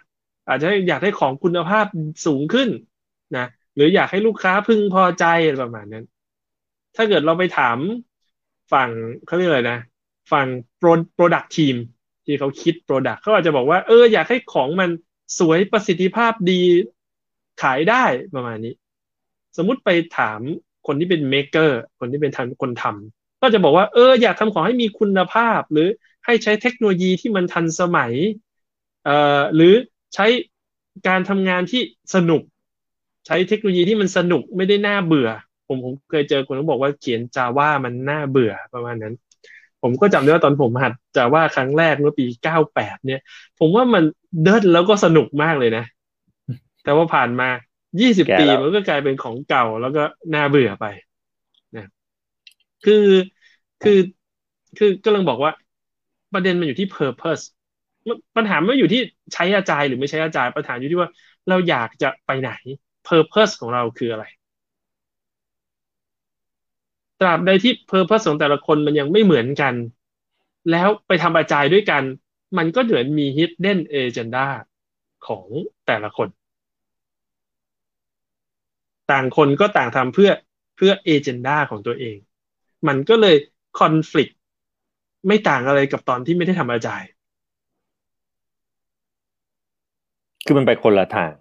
[0.48, 1.86] อาจจะอยากให้ของคุณภาพ
[2.26, 2.70] สูงขึ้น
[3.38, 3.46] นะ
[3.76, 6.06] หรืออยากให้ลูกค้าพึงพอใจอะไรประมาณนั้น
[6.96, 7.78] ถ้าเกิดเราไปถาม
[8.72, 8.90] ฝั่ง
[9.26, 9.80] เขาเรียกอะไรนะ
[10.32, 10.48] ฝั่ง
[10.82, 11.76] Pro- product team
[12.26, 14.90] ที่เขาคิด product เขาอาจจะบอกว่าเอออยากให้ของมัน
[15.40, 16.62] สวยประสิทธิภาพดี
[17.62, 18.04] ขายได้
[18.36, 18.74] ประมาณนี้
[19.58, 20.40] สมมุติไปถาม
[20.88, 25.88] คนที่เป็น maker คนที่เป็นทำคนทำก็จะบอกว่าเอออยากทำของให้มีคุณภาพ หรือ
[26.30, 28.14] ให้ใช้เทคโนโลยีที่มันทันสมัย
[29.06, 29.74] เอ่อหรือ
[30.16, 30.26] ใช้
[31.08, 31.82] การทำงานที่
[32.16, 32.42] สนุก
[33.28, 35.30] ใช้เทคโนโลยีที่มันสนุกไม่ได้น่าเบื่อ
[35.68, 39.14] ผมผมเคยเจอคนที่บอกว่าเขียน Java มันน่าเบื่อประมาณนั้น
[39.82, 42.26] ผมก็จำได้ว่าตอนผมหัด Java ครั้งแรกเมื่อปี
[42.66, 43.22] 98 เนี่ย
[43.60, 44.04] ผมว่ามัน
[44.44, 45.86] เดินแล้วก็สนุกมากเลยนะ
[46.84, 47.50] แต่ว่าผ่านมา
[47.90, 50.86] 20แก่ปีแล้วมันก็กลายเป็นของเก่าแล้วก็น่าเบื่อไป
[51.76, 51.88] นะ
[52.86, 53.06] คือ
[53.84, 54.00] คือ
[54.78, 55.52] คือก็ลังบอกว่า
[56.34, 57.44] ประเด็นมันอยู่ที่ purpose
[58.36, 59.02] ปัญหาไม่อยู่ที่
[59.34, 61.10] ใช้อาจารย์หรือไม่ใช้อาจารย์ปัญหาอยู่ที่ว่า
[61.50, 62.52] เราอยากจะไปไหน
[63.08, 64.26] purpose ของเราคืออะไร
[67.20, 69.74] ตราบใดที่ purpose ของแต่ละคนมันยังไม่เหมือนกัน
[70.72, 72.04] แล้วไปทำอาจารย์ด้วยกัน
[72.58, 74.48] มันก็เหมือนมี hidden agenda
[75.28, 75.48] ของ
[75.88, 76.28] แต่ละคน
[79.12, 80.32] ต่างคนก็ต่างทำเพื่อ
[80.78, 82.18] เพื่อ agenda ของตัวเอง
[82.88, 83.36] มันก็เลย
[83.80, 84.34] conflict
[85.28, 87.10] ไม่ต่างอะไรกับตอนที่ไม่ได้ทำอาจารย์
[90.46, 91.32] คือมันไปคนละทาง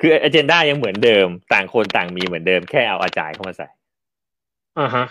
[0.00, 3.68] คืออ g e n d a ยังเหมือนเดิม ต่างคนต่างมีเหมือนเดิมแค่เอาอาจารย์เข้ามาใส่
[4.78, 5.06] อ่าฮะ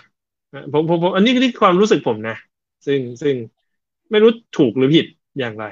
[0.74, 2.38] ผมผมผมอันนี้คือความรู้สึกผมนะ
[2.86, 3.36] ซึ่งซึ่ง
[4.12, 5.06] ไม่รู้ถูกหรือผิด
[5.40, 5.66] อย่างไร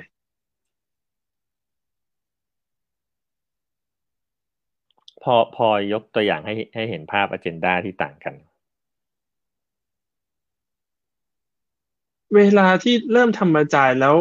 [5.24, 8.36] พอพอยกตัวอย่างให้ให้เห็นภาพอ g e n d a ที่ต่างกัน
[12.36, 14.16] เวลาที่เริ่มทำอาจ่ายแล้ว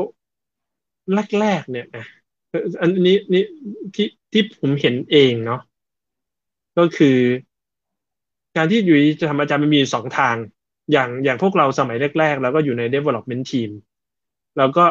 [1.38, 1.87] แรกๆเนี่ย
[2.81, 3.44] อันนี้นี่
[3.94, 5.61] ที่ที่ผมเห็นเองเนาะ
[6.77, 7.18] ก็คือ
[8.57, 10.37] การที่อยู่จะทำอาจารย์มันมีสองทาง
[10.92, 13.70] อย่างอย่างพวกเราสมัยแรกๆแล้วก็อยู่ใน development team
[14.57, 14.85] แล้วก็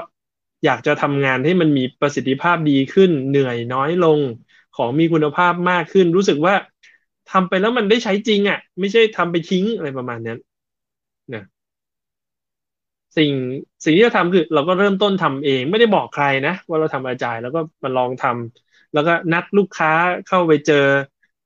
[0.65, 4.19] อยากจะทำงานให้มันมีประสิทธิภาพดีขึ้น เหนื่อยน้อยลง
[4.75, 6.53] ของมีคุณภาพมากขึ้น รู้สึกว่า
[7.31, 10.39] ทำไปแล้วมันได้ใช้จริงอะ ไม่ใช่ทำไปทิ้งอะไรประมาณนั้น
[13.17, 13.31] สิ่ง
[13.83, 19.91] สิ่งที่เราทำคือเราก็เริ่มต้นทำเอง ไม่ได้บอกใครนะ ว่าเราทำอาจารย์แล้วก็มาลองทำแล้วก็นัดลูกค้า
[20.27, 20.85] เข้าไปเจอ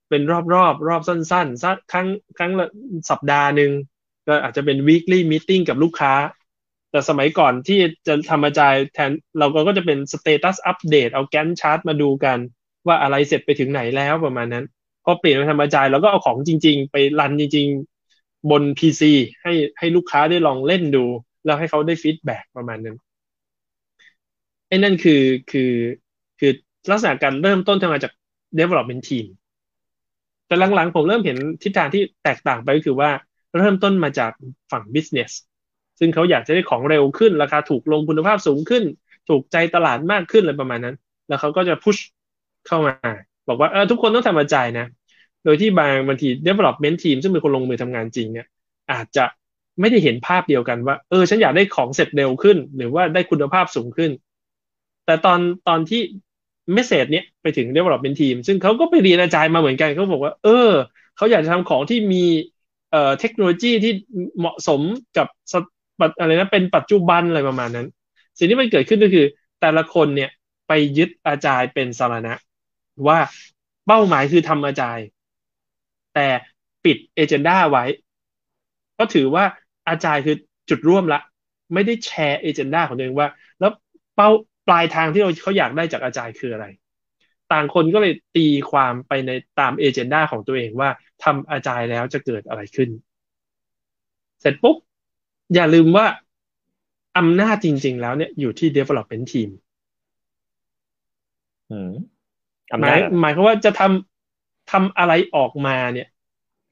[0.09, 2.67] เป็นรอบรอบรอบสั้นๆสักครั้งครั้งละ
[3.09, 3.71] สัปดาห์หนึ่ง
[4.27, 6.13] ก็อาจจะเป็น weekly meeting กับลูกค้า
[6.91, 12.37] แต่สมัยก่อนที่จะทำอาจารย์แทนเราก็จะเป็น status update เอาแกนชาร์ตมาดูกัน
[12.87, 14.65] ว่าอะไรเสร็จไปถึงไหนแล้วประมาณนั้น
[15.03, 17.67] พอเปลี่ยนมาทำอาจารย์เราก็เอาของจริง ๆ ไปรันจริง
[18.09, 19.01] ๆ บน PC
[19.41, 21.05] ให้ให้ลูกค้าได้ลองเล่นดู
[21.45, 22.97] แล้วให้เขาได้ฟีดแบ็กประมาณนั้น
[24.67, 25.71] ไอ้นั่นคือคือ
[26.39, 26.51] คือ
[26.91, 28.13] ลักษณะการเริ่มต้นทำมาจาก
[28.59, 29.25] development team
[30.47, 33.09] แต่หลังๆ ผมเริ่มเห็นทิศทางที่แตกต่างไปก็คือว่า
[33.57, 34.31] เริ่มต้นมาจาก
[34.71, 35.31] ฝั่ง business
[35.99, 38.83] ซึ่งเขาอยากจะได้ของเร็วขึ้น ราคาถูกลงคุณภาพสูงขึ้น
[39.29, 40.95] ถูกใจตลาดมากขึ้นอะไรประมาณนั้น
[41.27, 41.97] แล้วเขาก็จะพุช
[42.67, 42.93] เข้ามา
[43.47, 44.85] บอกว่าเออทุกคนต้องทำมาจ่ายนะ
[45.43, 48.47] โดยที่บางบางที development team ซึ่งเป็นคนลงมือทำงานจริงเนี่ย
[48.91, 49.25] อาจจะ
[49.79, 54.11] ไม่ได้เห็นภาพเดียวกันว่า เออ ฉันอยากได้ของเสร็จเร็วขึ้น หรือว่าได้คุณภาพสูงขึ้น
[55.05, 56.01] แต่ตอนตอนที่
[56.73, 60.71] เมสเซจเนี้ยไปถึง development team ซึ่งเขาก็ไปเรียนอาจารย์มาเหมือนกันเขาบอกว่า เออ
[61.17, 62.23] เขาอยากจะทำของที่มี
[62.91, 63.93] เอ่อเทคโนโลยีที่
[64.39, 64.81] เหมาะสม
[65.17, 65.27] กับ
[66.19, 67.87] อะไรนะเป็นปัจจุบันอะไรประมาณนั้น
[68.37, 69.25] สิ่งที่มันเกิดขึ้นก็คือ
[69.61, 70.29] แต่ละคนเนี่ย
[70.67, 72.33] ไปยึดอาจารย์เป็นสารณะ
[73.07, 73.19] ว่า
[73.87, 75.05] เป้าหมายคือทำอาจารย์
[76.15, 76.27] แต่
[76.85, 77.83] ปิดเอเจนดาไว้
[78.99, 79.43] ก็ถือว่า
[79.89, 80.35] อาจารย์คือ
[80.69, 81.19] จุดร่วมละ
[81.73, 83.27] ไม่ได้แชร์เอเจนดาของตัวเองว่า
[83.59, 83.71] แล้ว
[84.15, 84.29] เป้า
[84.67, 86.65] ปลายทางที่เราเขาอยากได้จากอาจารย์คืออะไร
[87.51, 90.89] ต่างคนก็เลยตีความไปในตามเอเจนดาของตัวเองว่า
[91.23, 92.89] ทำอาจารย์แล้วจะเกิดอะไรขึ้น
[94.41, 94.77] เสร็จปุ๊บ
[95.55, 96.05] อย่าลืมว่า
[97.17, 99.49] อำนาจจริง ๆ แล้วเนี่ยอยู่ที่ development team
[102.81, 106.07] หมายหมายความว่าจะทำทำอะไรออกมาเนี่ย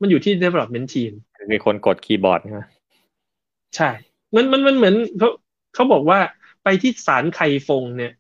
[0.02, 1.12] มันอยู่ที่ development team
[1.54, 2.62] มีคนกดคีย์บอร์ดใช่ไหม
[3.76, 3.90] ใช่
[4.36, 5.30] มันมันมันเหมือนเขา
[5.74, 6.20] เขาบอกว่า
[6.64, 8.14] ไปที่ศาลไคฟงเนี่ย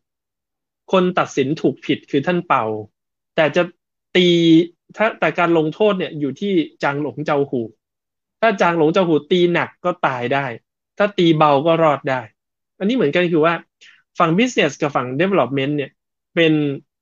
[0.91, 2.65] คนตัดสินถูกผิดคือท่านเป่า
[3.35, 3.63] แต่จะ
[4.15, 4.27] ตี
[4.97, 6.51] ถ้าแต่การลงโทษเนี่ยอยู่ที่
[6.83, 7.61] จางหลงเจ้าหู
[8.41, 10.45] ถ้าจางหลงเจ้าหูตีหนักก็ตายได้
[10.97, 12.21] ถ้าตีเบาก็รอดได้
[12.79, 13.53] อันนี้เหมือนกันคือว่า
[14.19, 15.91] ฝั่ง business กับฝั่ง development เนี่ย
[16.35, 16.53] เป็น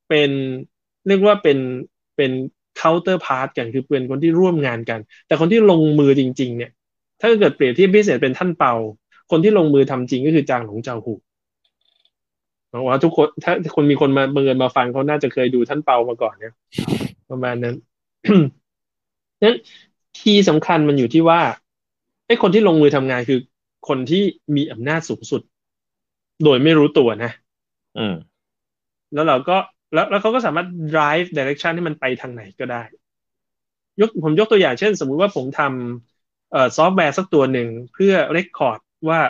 [0.10, 0.32] เป็น
[1.08, 1.58] เรียกว่าเป็น
[2.16, 2.32] เป็น
[2.82, 6.72] counter part กันคือเป็นคนที่ร่วมงานกัน แต่คนที่ลงมือจริง ๆ เนี่ย
[7.22, 8.74] ถ้าเกิดเปรียบเทียบ business เป็นท่านเปา
[9.32, 11.14] คนที่ลงมือทำจริงก็คือจางหลงเจ้าหู
[12.74, 16.54] บอกว่าทุกคนถ้าคนมีคนมาเบินมาฟังเขาน่าจะเคยดูท่านเปามาก่อนเนี่ย
[17.30, 17.76] ประมาณนั้น
[19.44, 19.56] นั้น
[20.18, 21.42] key สำคัญมันอยู่ที่ว่า
[22.28, 23.40] ไอ้คนที่ลงมือทำงานคือ
[23.88, 24.24] คนที่
[24.56, 25.42] มีอำนาจสูงสุด
[26.44, 27.32] โดยไม่รู้ตัวนะ
[27.98, 28.16] อืม
[29.14, 29.58] แล้วเราก็
[29.94, 32.82] แล้วแล้วเขาก็สามารถ drive direction ให้มันไปทางไหนก็ได้
[34.00, 36.11] ยกผมยกตัวอย่างเช่น สมมุติว่าผมทำเอ่อ
[36.78, 39.22] ซอฟต์แวร์สักตัวหนึ่งเพื่อ record ว่า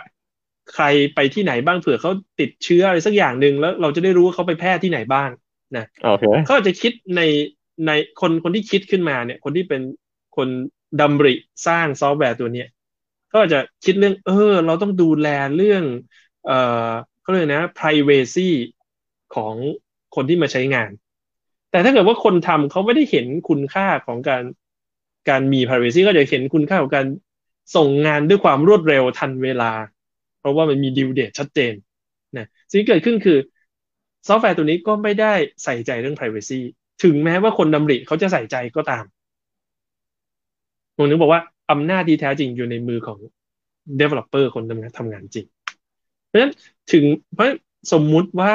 [0.73, 5.29] ใครไปที่ไหนบ้างเผื่อเขาติดเชื้ออะไรสักอย่างหนึ่งแล้วเราจะได้รู้ว่าเขาไปแพร่ที่ไหนบ้าง
[5.77, 7.21] นะโอเคเขาจะคิดใน
[7.87, 9.81] ในคนคนที่คิดขึ้นมาเนี่ย คนที่เป็น
[10.37, 10.47] คน
[11.01, 11.33] ดำริ
[11.67, 12.67] สร้างซอฟต์แวร์ตัวเนี้ย
[13.33, 15.83] ก็จะคิดเรื่อง เออ เราต้องดูแลเรื่อง
[16.45, 16.89] เอ่อ
[17.21, 18.49] เขาเรียกนะ privacy
[19.35, 19.53] ของ
[20.15, 20.91] คนที่มาใช้งาน
[21.71, 24.43] แต่ถ้าเกิดว่าคนทำเขาไม่ได้เห็นคุณค่าของการ
[25.29, 27.05] การมี privacy ก็จะเห็นคุณค่าของการ
[27.75, 29.71] ส่งงานด้วยความรวดเร็วทันเวลา
[30.39, 31.73] เพราะว่ามันมีดิวเดตชัดเจน
[32.37, 33.37] นะสิ่งที่เกิดขึ้นคือ
[34.27, 36.59] ซอฟต์แวร์ตัวนี้ก็ไม่ได้ใส่ใจเรื่อง privacy
[37.03, 39.03] ถึงแม้ว่าคนดำริเขาจะใส่ใจก็ตาม
[40.95, 43.19] ผมถึงบอกว่าอำนาจที่แท้จริงอยู่ในมือของ
[43.99, 45.47] developer คนทำงานทำงานจริง
[46.27, 46.53] เพราะฉะนั้น
[46.91, 47.03] ถึง
[47.33, 47.47] เพราะ
[47.93, 48.53] สมมุติว่า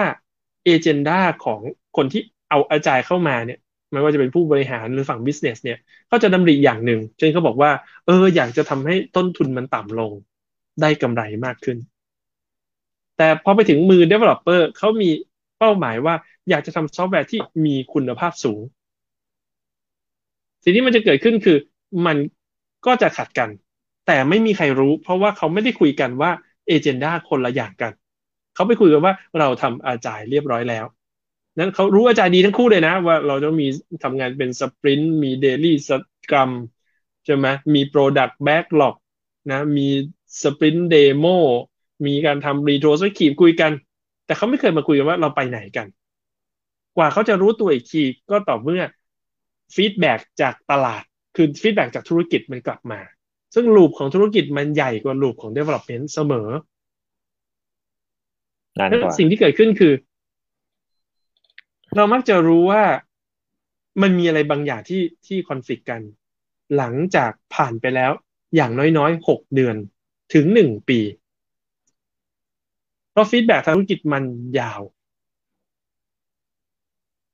[0.65, 1.61] agenda ของ
[1.97, 3.59] คนที่เอา Agile เข้ามาเนี่ย
[3.93, 7.71] ไม่ว่าจะเป็นผู้บริหารหรือฝั่ง business เนี่ยเขาจะดำริอย่างหนึ่งเช่นเขาบอกว่า
[8.07, 10.13] เออ อยากจะทำให้ต้นทุนมันต่ำลง
[10.81, 11.79] ได้กำไรมากขึ้น
[13.17, 15.11] แต่พอไปถึงมือ Developer เขามี
[15.59, 16.15] เป้าหมายว่า
[16.49, 18.61] อยากจะทำซอฟต์แวร์ที่มีคุณภาพสูง
[20.63, 21.57] สิ่งที่มันจะเกิดขึ้นคือ
[22.07, 22.17] มัน
[22.87, 23.51] ก็จะขัดกัน
[24.07, 26.31] แต่ไม่มีใครรู้ เพราะว่าเขาไม่ได้คุยกันว่า
[26.67, 27.93] agenda คนละอย่างกัน
[28.55, 30.85] เขาไปคุยกันว่าเราทำ Agile เรียบร้อยแล้ว
[31.59, 33.69] นั้นเขารู้ Agile ดีทั้งคู่เลยนะ ว่าเราต้องมี
[34.05, 35.91] ทำงานเป็น sprint มี daily s
[36.31, 36.51] crum
[37.25, 38.97] ใช่ไหมมี product backlog
[39.51, 39.89] นะมี
[40.43, 41.27] sprint demo
[42.07, 43.73] มีการทำ retrospective คุยกัน
[44.27, 45.87] แต่เขาไม่เคยมาคุยกันว่าเราไปไหนกัน
[46.97, 48.83] กว่าเขาจะรู้ตัวอีกทีก็ต่อเมื่อ
[49.75, 51.03] feedback จากตลาด
[51.37, 53.01] คือ feedback จากธุรกิจมันกลับมา
[53.55, 56.49] ซึ่ง loop ของธุรกิจมันใหญ่กว่า loop ของ development เสมอ
[59.19, 59.93] สิ่งที่เกิดขึ้นคือ
[61.97, 62.85] เรามักจะรู้ว่า
[64.03, 66.01] มันมีอะไรบางอย่างที่ที่ conflict กัน
[66.77, 68.13] หลังจากผ่านไปแล้ว
[68.57, 69.77] อย่างน้อยๆหกเดือน
[70.35, 71.01] ถึงหนึ่งปี
[73.11, 74.25] เพราะ feedback ทางธุรกิจมัน
[74.59, 74.81] ยาว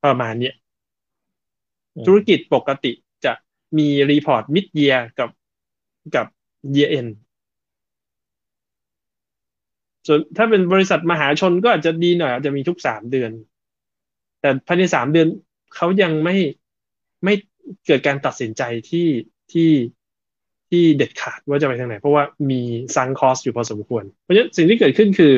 [0.03, 0.51] ประมาณนี้
[2.07, 2.91] ธุรกิจปกติ
[3.77, 5.29] มี report mid-year กับ
[6.15, 6.27] กับ
[6.71, 7.07] year-end
[10.07, 13.31] ส่วนถ้าเป็นบริษัทมหาชนก็อาจจะดีหน่อยอาจจะมีทุกสามเดือน
[14.43, 15.27] แต่ภายในสามเดือน
[15.75, 16.35] เขายังไม่
[17.23, 17.33] ไม่
[17.85, 19.07] เกิดการตัดสินใจที่
[19.51, 19.69] ที่
[20.69, 22.61] ที่เด็ดขาดว่าจะไปทางไหน เพราะว่ามี
[22.95, 25.33] ซังคอสอยู่พอสมควร เพราะฉะนั้นสิ่งที่เกิดขึ้นคือ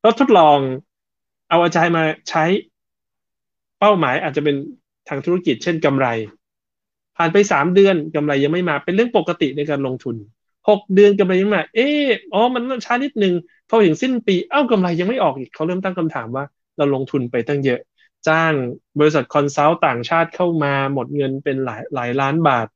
[0.00, 0.58] เราทดลอง
[1.50, 2.44] เอาอาจารย์มาใช้
[3.78, 4.56] เป้าหมายอาจจะเป็น
[5.08, 6.06] ทางธุรกิจเช่นกำไร
[7.16, 10.16] ผ่านไปสามเดือนกำไรยังไม่มาเป็นเรื่องปกติในการลงทุน
[10.68, 13.34] หกเดือนกำไรยังไม่มา เอออ๋อมันช้านิดนึง
[13.68, 16.44] พอถึงสิ้นปี เอ้ากำไรยังไม่ออกอีกเขาเริ่มตั้งคำถามว่า
[16.76, 17.80] เราลงทุนไปตั้งเยอะ
[18.28, 18.54] จ้าง
[18.98, 22.66] บริษัท consult ต่างชาติเข้ามาหมดเงินเป็นหลายหลายล้านบาท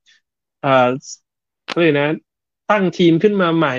[0.61, 0.87] เอ่อ
[1.79, 2.07] เลยนะ
[2.71, 3.75] ตั้งทีมขึ้นมาใหม่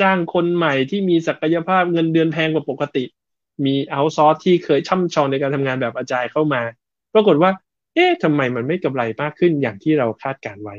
[0.00, 3.04] จ้างคนใหม่ที่มีศักยภาพเงินเดือนแพงกว่าปกติ
[3.64, 6.62] มี outsource ที่เคยช่ำชองในการทำงานแบบ Agile เข้ามา
[7.14, 7.50] ปรากฏว่า
[7.94, 10.76] เอ๊ะทำไมมันไม่กำไรมากขึ้นอย่างที่เราคาดการณ์ไว้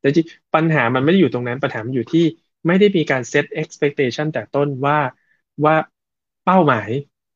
[0.00, 2.24] แต่จริงปัญหามันไม่ได้อยู่ตรงนั้นปัญหามันอยู่ที่
[2.66, 4.98] ไม่ได้มีการเซต expectation แต่ต้นว่า
[5.64, 5.74] ว่า
[6.44, 6.88] เป้าหมาย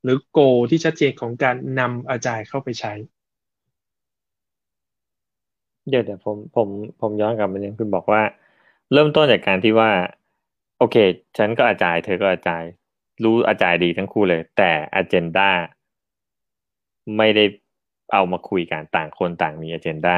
[0.07, 2.95] หรือ goal ที่ชัดเจนของการนำอาจายเข้าไปใช้
[5.89, 6.69] เดี๋ยวเดี๋ยวผมผม
[7.01, 8.23] ผมย้อนกลับมาเนี่ยคุณบอกว่า
[8.93, 9.91] เริ่มต้นจากการที่ว่า
[10.79, 10.97] โอเค
[11.37, 12.63] ฉันก็อาจายเธอก็อาจาย
[13.23, 15.51] รู้อาจายดีทั้งคู่เลย แต่อเจนดา
[17.17, 17.45] ไม่ได้
[18.13, 20.17] เอามาคุยกันต่างคนต่างมีอเจนดา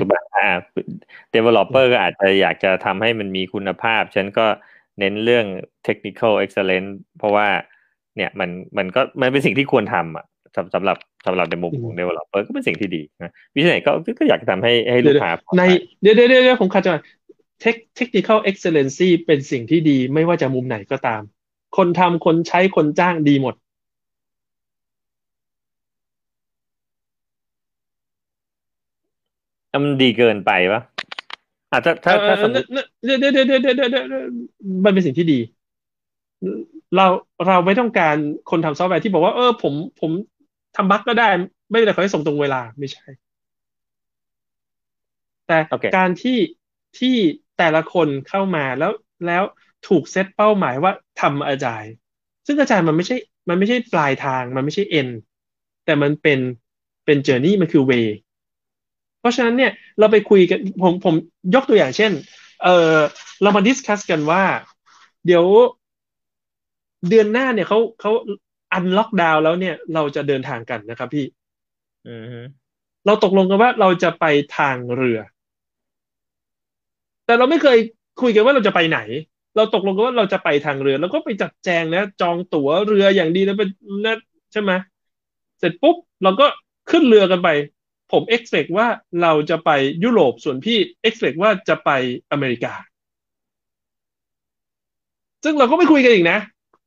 [0.00, 0.48] ถูกไหมอ่า
[1.34, 4.46] developer ก็อาจจะอยากจะทำให้มันมีคุณภาพ ฉันก็
[4.98, 5.46] เน้นเรื่อง
[5.86, 7.48] technical excellence เพราะว่า
[8.16, 10.24] เนี่ยมันมันก็มันเป็นสิ่งที่ควรทำอะ
[10.56, 10.96] สำสำหรับ
[11.26, 15.62] สำหรับในมุมของ developer ก็เป็นสิ่งที่ดีนะวิธีไหนก็ก็อยากจะทำให้ให้ลูกค้าใน
[16.00, 16.92] เดี๋ยวเดี๋ยวเดี๋ยวผมขาดจะ
[17.60, 18.96] เทค technical excellence
[19.26, 21.22] เป็นสิ่งที่ดีไม่ว่าจะมุมไหนก็ตาม
[21.76, 23.54] คนทำคนใช้คนจ้างดีหมด
[29.84, 30.82] มันดีเกินไปปะ
[31.72, 32.66] อาจจะถ้าถ้าสมมติ
[33.04, 34.04] เดี๋ยวเดี๋ยวเดี๋ยวเดี๋ยวเดี๋ยว
[34.84, 35.38] มันเป็นสิ่งที่ดี
[36.96, 37.06] เรา
[37.46, 38.16] เราไม่ต้องการ
[38.50, 40.10] คนทำซอฟต์แวร์ที่บอกว่า เออ ผม ผม
[40.76, 41.28] ทำบั๊กก็ได้
[41.70, 43.06] ไม่เป็นไรขอให้ส่งตรงเวลาไม่ใช่
[45.46, 45.58] แต่
[45.96, 46.38] การที่
[46.98, 47.16] ที่
[47.58, 48.92] แต่ละคนเข้ามาแล้ว
[49.26, 49.42] แล้ว
[49.88, 51.92] ถูกเซตเป้าหมายว่าทำ Agile
[52.46, 53.16] ซึ่ง Agile มันไม่ใช่
[53.48, 55.08] มันไม่ใช่ปลายทาง มันไม่ใช่ end
[55.84, 56.38] แต่มันเป็น
[57.04, 57.92] เป็น journey มันคือ way
[59.20, 61.14] เพราะฉะนั้นเนี่ยเราไปคุยกันผมผม
[61.54, 62.12] ยกตัวอย่างเช่น
[62.62, 62.96] เออ
[63.42, 64.42] เรามา discuss กันว่า
[65.26, 65.44] เดี๋ยว
[67.08, 68.12] เดือนหน้าเนี่ยเขาเขา
[68.72, 71.26] unlock down แล้วเนี่ย เราจะเดินทางกันนะครับพี่
[73.06, 74.24] เราตกลงกันว่าเราจะไป
[74.58, 75.18] ทางเรือ
[77.26, 77.78] แต่เราไม่เคย
[78.22, 79.00] คุยกันว่าเราจะไปไหน
[79.56, 83.68] เราตกลงกันว่าเราจะไปทางเรือ แล้วก็ไปจัดแจงนะ จองตั๋วเรืออย่างดีแล้วเป็น
[84.04, 84.18] นะ
[84.52, 84.72] ใช่ไหม
[85.58, 86.46] เสร็จปุ๊บเราก็
[86.90, 87.48] ขึ้นเรือกันไป
[88.12, 88.86] ผม expect ว่า
[89.22, 89.70] เราจะไป
[90.04, 91.90] ยุโรปส่วนพี่ expect ว่าจะไป
[92.32, 92.72] อเมริกา
[95.44, 96.38] ซึ่งเราก็ไม่คุยกันอีกนะ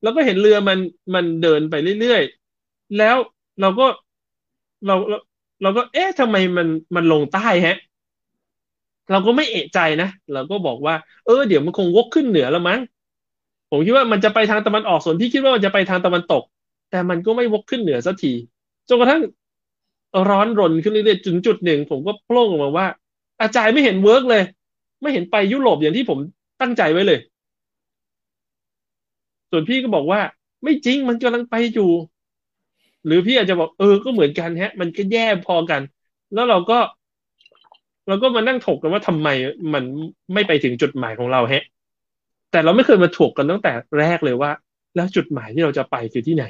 [0.01, 0.79] เราก็เห็นเรือมัน
[1.13, 3.17] มันเดินไปเรื่อยๆ แล้ว
[3.61, 3.85] เราก็
[4.85, 5.17] เราเรา
[5.61, 7.77] เราก็เอ๊ะทำไมมันมันลงใต้ฮะ
[9.11, 12.79] เราก็ไม่เอะใจนะเราก็บอกว่า เออเดี๋ยวมันคงวกขึ้นเหนือแล้วมั้ง
[13.69, 16.43] ผมคิดว่ามันจะไปทางตะวันออกส่วนพี่คิดว่ามันจะไปทางตะวันตก
[16.89, 18.33] แต่มันก็ไม่วกขึ้นเหนือสักที
[18.89, 19.21] จนกระทั่ง
[20.29, 22.87] ร้อนรนขึ้นเรื่อยๆจนจุดหนึ่ง ผมก็โพล่งออกมาว่า
[23.41, 24.43] Agile ไม่เห็น work เลย
[25.01, 26.19] ไม่เห็นไปยุโรปอย่างที่ผม
[26.61, 27.19] ตั้งใจไว้เลย
[29.51, 30.19] ส่วนพี่ก็บอกว่า
[30.63, 31.91] ไม่จริงมันกำลังไปอยู่
[33.05, 35.81] หรือพี่อาจจะบอกเออก็เหมือนกันฮะ มันก็แย่พอกัน
[36.33, 36.79] แล้วเราก็
[38.07, 39.27] เราก็มานั่งถกกันว่าทำไม
[39.73, 39.83] มัน
[40.33, 41.63] ไม่ไปถึงจุดหมายของเราฮะ
[42.51, 44.51] แต่เราไม่เคยมาถกกันตั้งแต่แรกเลยว่า
[44.95, 46.45] แล้วจุดหมายที่เราจะไปคือที่ไหน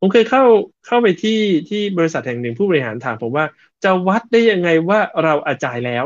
[0.00, 0.42] ผมเคยเข้า
[0.86, 3.44] เข้าไปที่ที่บริษัทแห่งหนึ่งผู้บริหารถามผมว่า
[3.84, 6.04] จะวัดได้ยังไงว่าเราอาจายแล้ว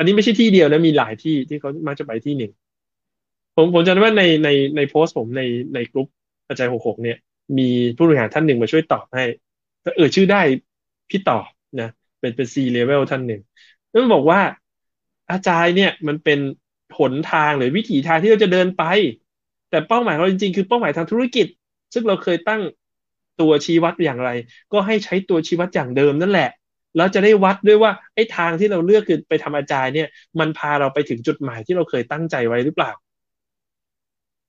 [0.00, 2.52] อันนี้ไม่ใช่ที่เดียวนะมีหลายที่ที่เขามักจะไปที่หนึ่ง
[3.56, 5.42] ผมผมจำได้ว่าในในในโพสต์ผมใน
[5.74, 6.06] ในกลุ่ม
[6.48, 7.16] อาจารย์หกหกเนี่ย
[7.58, 9.24] มีผู้บริหารท่านหนึ่งมาช่วยตอบให้
[9.96, 10.40] เออชื่อได้
[11.10, 11.38] พี่ต่อ
[11.80, 11.88] นะ
[12.20, 13.40] เป็นเป็น C level ท่านหนึ่ง
[13.90, 14.40] แล้วบอกว่า
[15.30, 16.38] อาจารย์เนี่ยมันเป็น
[16.98, 18.84] หนทางหรือวิถีทางที่เราจะเดินไป
[19.70, 21.46] แต่เป้าหมายเราจริงๆ คือเป้าหมายทางธุรกิจ
[21.94, 22.62] ซึ่งเราเคยตั้ง
[23.40, 24.30] ตัวชี้วัดอย่างไร
[24.72, 26.50] ก็ให้ใช้ตัวชี้วัดอย่างเดิมนั่นแหละ
[26.96, 30.08] แล้วจะได้วัดด้วยว่าไอ้ทางที่เราเลือกคือไปทำอาจารย์เนี่ย
[30.40, 32.90] มันพาเราไปถึงจุดหมายที่เราเคยตั้งใจไว้หรือเปล่า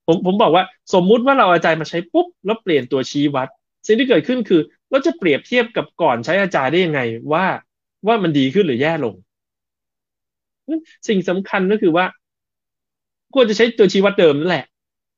[0.08, 3.48] ผมผมบอกว่าสมมุติว่าเราอาจารย์มาใช้ปุ๊บแล้วเปลี่ยนตัวชี้วัด
[3.88, 7.02] สิ่งที่เกิดขึ้นคือเราจะเปรียบเทียบกับก่อนใช้อาจารย์ได้ยังไง
[7.34, 7.46] ว่า
[8.08, 9.16] ว่ามันดีขึ้นหรือแย่ลง
[11.08, 12.06] สิ่งสำคัญก็คือว่า
[13.34, 14.66] ควรจะใช้ตัวชี้วัดเดิมนั่นแหละ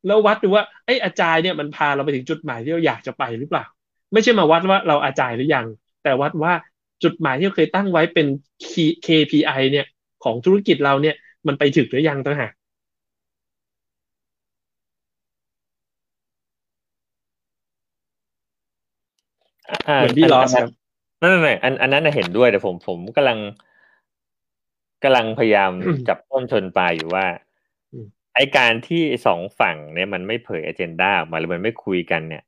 [0.06, 3.66] แล้ววัดดูว่าไอ้อาจารย์เนี่ยมันพาเราไปถึงจุดหมายที่เราอยากจะไปหรือเปล่า
[4.14, 5.66] ไม่ใช่มาวัดว่าเราอาจารย์หรือยัง
[6.04, 6.54] แต่วัดว่า
[7.04, 8.28] จุดหมายที่เราเคยตั้งไว้เป็น
[9.06, 9.86] KPI เนี่ย
[10.24, 11.16] ของธุรกิจเราเนี่ย
[11.48, 12.52] มันไปถึงหรือยังต่างหาก
[19.84, 20.70] เหมือนพี่ลอสครับ
[21.22, 23.40] นั่นนั่นอันอันนั้นเห็นด้วยแต่ผมผมกำลัง
[25.04, 25.72] กำลังพยายาม
[26.08, 27.26] จับต้นชนปลายอยู่ว่า
[28.36, 32.44] ไอการที่สองฝั่งเนี่ยมันไม่เผยอเจนดาออกมาหรือมันไม่คุยกันเนี่ย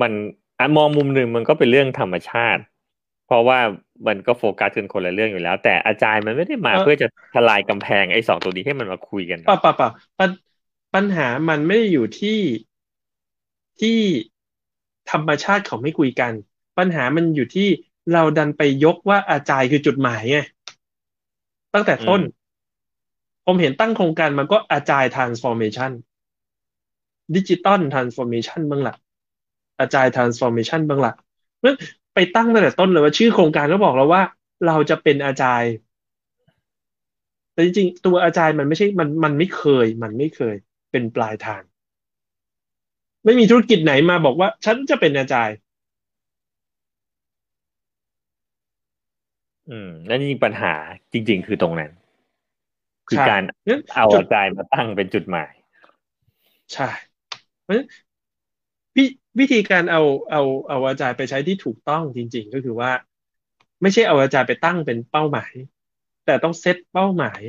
[0.00, 0.12] มัน
[0.62, 2.62] อะมองมุมหนึ่งมันก็เป็นเรื่องธรรมชาติ
[3.26, 3.58] เพราะว่า
[4.06, 10.30] มันก็โฟกัสกันคนละเรื่องอยู่แล้ว แต่อาจารย์มันไม่ได้มาเออเพื่อจะทลายกำแพงไอ้สองตัวนี้ให้มันมาคุยกันป่ะป่ะป่ะปัญ
[10.94, 12.38] ปัญหามันไม่ได้อยู่ที่
[13.80, 13.98] ที่
[15.10, 16.32] ธรรมชาติเขาไม่คุยกัน
[16.78, 17.68] ปัญหามันอยู่ที่
[18.12, 20.38] เราดันไปยกว่าอาจารย์คือจุดหมายไง
[21.74, 22.40] ตั้งแต่ต้นอืม
[23.46, 25.92] ผมเห็นตั้งโครงการมันก็อาจารย์ transformation
[27.34, 28.94] ดิจิตอล transformation บ้างละ
[29.80, 31.12] อาจารย์ transformation บ้างละ
[31.58, 31.76] เพราะฉะนั้น
[32.14, 34.22] ไปตั้งตั้งแต่ต้นเลยว่าชื่อโครงการก็บอกแล้วว่า
[34.66, 35.72] เราจะเป็นอาจารย์
[37.52, 40.54] แต่จริงๆตัวอาจารย์มันไม่ใช่มันมันไม่เคย มันไม่เคย
[40.90, 41.62] เป็นปลายทาง
[43.24, 45.56] ไม่มีธุรกิจไหนมาบอกว่า ฉันจะเป็นอาจารย์
[49.70, 50.74] อืมนั่นจริงๆปัญหา
[51.12, 51.90] จริง ๆ คือตรงนั้น
[53.08, 55.52] คือใช่การงั้นเอาจุดอาจารย์มาตั้งเป็นจุดหมาย
[56.72, 56.88] ใช่
[57.62, 57.86] เพราะฉะนั้น
[59.38, 62.90] วิวิธีการเอาเอาเอาอาจารย์ไปใช้ที่ถูกต้องจริง ๆ ก็คือว่า
[63.82, 65.52] ไม่ใช่เอาอาจารย์ไปตั้งเป็นเป้าหมาย
[66.24, 67.40] แต่ต้องเซตเป้าหมาย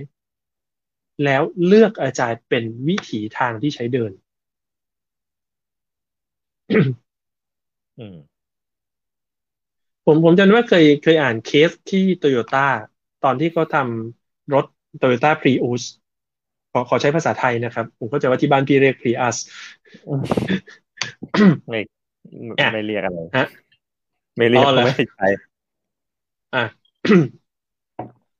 [1.24, 4.12] แล้วเลือกอาจารย์เป็นวิถีทางที่ใช้เดิน
[7.98, 8.16] อืม
[10.06, 12.66] ผมผมจำได้ว่าเคยเคยอ่านเคสที่โตโยต้า
[13.22, 14.66] ตอนที่เขาทำรถ
[14.98, 15.84] โตโยต้าพรีอุส
[16.72, 19.38] ขอขอใช้ภาษาไทยนะครับ ผมเข้าใจว่าที่บ้านพี่เรียกพรีอัส
[21.70, 21.80] ไม่
[22.60, 23.46] อะไม่เรียกอะไรฮะ
[24.38, 25.26] ไม่เรียกอ๋อเหรอเขาไม่ใช่
[26.54, 26.64] อะ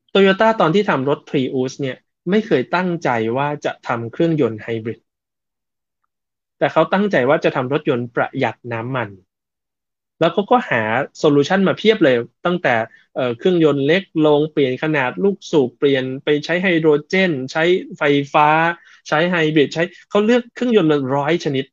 [0.10, 1.98] โตโยต้าตอนที่ทำรถพรีอุสเนี่ย
[2.30, 5.00] ไม่เคยตั้งใจว่าจะทำเครื่องยนต์ไฮบริด
[6.58, 9.10] แต่เขาตั้งใจว่าจะทำรถยนต์ประหยัดน้ำมัน
[10.20, 10.82] แล้วเขาก็หา
[11.20, 12.76] solution มาเพียบเลย ตั้งแต่
[13.16, 17.64] เอ่อเครื่องยนต์เล็กลงเปลี่ยนขนาดลูกสูบเปลี่ยนไปใช้ไฮโดรเจน ใช้
[17.98, 18.48] ไฟฟ้า
[19.08, 21.66] ใช้ไฮบริดใช้เขาเลือกเครื่องยนต์มาร้อยชนิด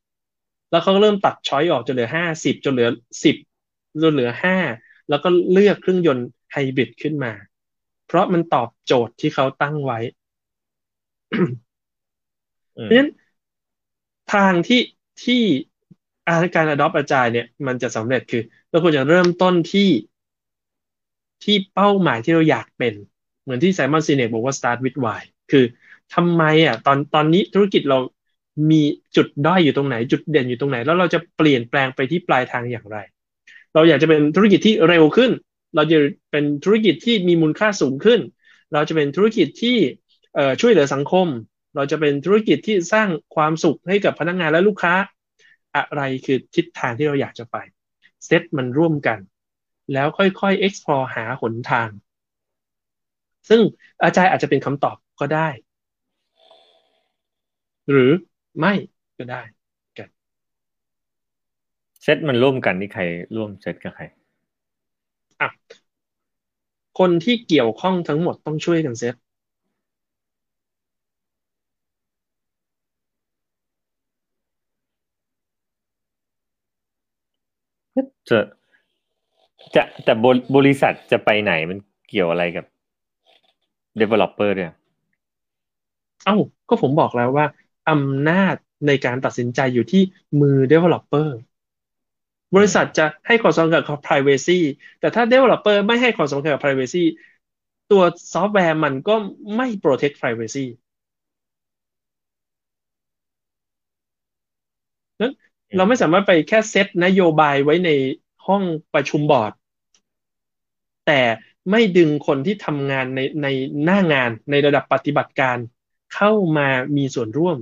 [0.71, 2.89] แล้วเขาก็เริ่มตัด choice ออกจนเหลือห้าสิบจนเหลือ
[3.23, 3.35] สิบ
[4.03, 4.57] จนเหลือห้า
[5.09, 7.33] แล้วก็เลือกเครื่องยนต์ไฮบริดขึ้นมา
[8.07, 9.99] เพราะมันตอบโจทย์ที่เขาตั้งไว้
[11.31, 11.49] อืม
[12.83, 13.09] เพราะฉะนั้น
[14.33, 14.81] ทางที่
[15.23, 15.41] ที่
[16.27, 19.89] อาการ adopt อาจารย์เนี่ย มันจะสำเร็จคือเราควรจะเริ่มต้นที่
[21.43, 22.93] ที่เป้าหมายที่เราอยากเป็น
[23.41, 25.63] เหมือนที่ไซมอนซีเนกบอกว่า start with why คือ
[26.13, 27.97] ทำไมอะ ตอนตอนนี้ธุรกิจเรา
[28.69, 28.81] มี
[29.15, 32.97] จุดด้อยอยู่ตรงไหน จุดเด่นอยู่ตรงไหน แล้วเราจะเปลี่ยนแปลงไปที่ปลายทางอย่างไร
[33.73, 35.31] เราอยากจะเป็นธุรกิจที่เร็วขึ้น
[35.75, 35.97] เราจะ
[36.31, 38.19] เป็นธุรกิจที่มีมูลค่าสูงขึ้น
[38.73, 39.77] เราจะเป็นธุรกิจที่
[40.61, 41.27] ช่วยเหลือสังคม
[41.75, 44.93] เราจะเป็นธุรกิจที่สร้างความสุขให้กับพนักงานและลูกค้า
[45.75, 47.57] อะไรคือทิศทางที่เราอยากจะไป
[48.25, 49.19] เซตมันร่วมกัน
[49.93, 51.89] แล้วค่อยๆ explore หาหนทาง
[53.49, 53.61] ซึ่ง
[54.03, 55.47] อาจารย์อาจจะเป็นคำตอบก็ได้
[57.89, 58.11] หรือ
[58.59, 58.73] ไม่
[59.17, 59.41] ก็ได้
[62.01, 63.01] เซตมันร่วมกันนี่ใคร
[63.35, 64.03] ร่วมเซตกับใคร
[65.39, 65.71] อะ
[66.99, 69.15] คนที่เกี่ยวข้องทั้งหมดต้องช่วยกันเซต
[78.25, 78.39] จะ
[79.75, 81.77] จะแต่บริบริษัทจะไปไหนมัน
[82.09, 82.65] เกี่ยวอะไรกับ
[84.01, 84.71] developer เนี่ย
[86.23, 86.33] เอ้า
[86.69, 87.45] ก็ผมบอกแล้วว่า
[87.91, 88.55] อำนาจ
[88.87, 90.03] ในการตัดสินใจอยู่ที่
[90.41, 91.29] มือ developer
[92.55, 94.59] บริษัทจะให้ความสำคัญกับ privacy
[94.99, 97.03] แต่ถ้า developer ไม่ให้ความสำคัญกับ privacy
[97.91, 99.15] ตัวซอฟต์แวร์มันก็
[99.55, 100.65] ไม่ protect privacy
[105.21, 105.31] นั้น
[105.75, 107.89] เราไม่สามารถไปแค่เซตนโยบายไว้ใน
[108.47, 109.53] ห้องประชุมบอร์ด
[111.07, 111.21] แต่
[111.71, 113.47] ไม่ดึงคนที่ทำงานในใน
[113.83, 115.57] หน้างานในระดับปฏิบัติการ
[116.15, 117.57] เข้ามามีส่วนร่วม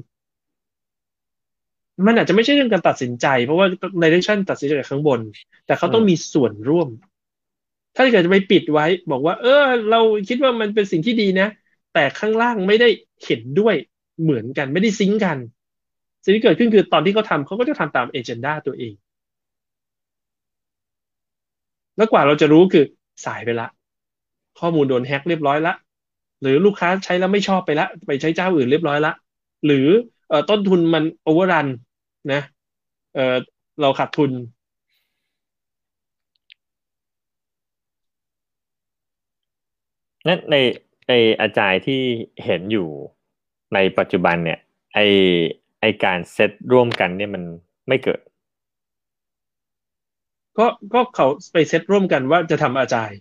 [2.07, 3.67] มันอาจจะไม่ใช่เรื่องการตัดสินใจ เพราะว่า
[4.03, 5.19] direction ตัดสินใจจากข้างบน
[5.65, 6.89] แต่เขาต้องมีส่วนร่วม
[7.95, 11.47] ถ้าเกิดจะไปปิดไว้ บอกว่า เออ เราคิดว่ามันเป็นสิ่งที่ดีนะ
[11.93, 12.89] แต่ข้างล่างไม่ได้
[13.25, 13.75] เห็นด้วย
[14.21, 15.37] เหมือนกันไม่ได้ซิงกัน
[16.23, 18.93] สิ่งที่เกิดขึ้นคือตอนที่เขาทำเขาก็จะทำตามเอเจนดาตัวเอง
[21.97, 22.85] แล้วกว่าเราจะรู้คือ
[23.25, 23.67] สายไปละ
[24.59, 25.73] ข้อมูลโดนแฮ็กเรียบร้อยละ
[26.41, 29.13] หรือลูกค้าใช้แล้วไม่ชอบไปละ ไปใช้เจ้าอื่นเรียบร้อยละ
[29.65, 29.87] หรือ
[30.31, 31.67] ออต้นทุนมันโอเวอร์รัน
[32.31, 32.41] นะ
[33.13, 33.35] เออ
[33.81, 34.31] เราขาดทุน
[40.27, 40.55] นั่นใน
[41.09, 42.01] ในอาจารย์ที่
[42.45, 42.87] เห็นอยู่
[43.73, 44.59] ในปัจจุบันเนี่ย
[44.93, 44.99] ไอ
[45.81, 47.43] ไอการเซตร่วมกันเนี่ยมัน
[47.87, 48.19] ไม่เกิด
[50.57, 53.19] ก็ก็เขาไปเซตร่วมกันว่าจะทำอาจารย์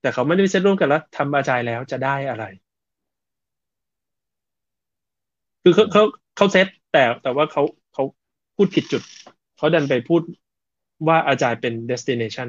[0.00, 2.44] แต่เขาไม่ได้เซตร่วมกันแล้วทำอาจายแล้วจะได้อะไร
[5.62, 6.02] คือเขาเขา
[6.34, 7.81] เขาเซตแต่แต่ว่าเขาเขา
[8.62, 9.02] พูดผิดจุด
[9.56, 10.22] เขาดันไปพูด
[11.08, 12.48] ว่าอาจารย์เป็น destination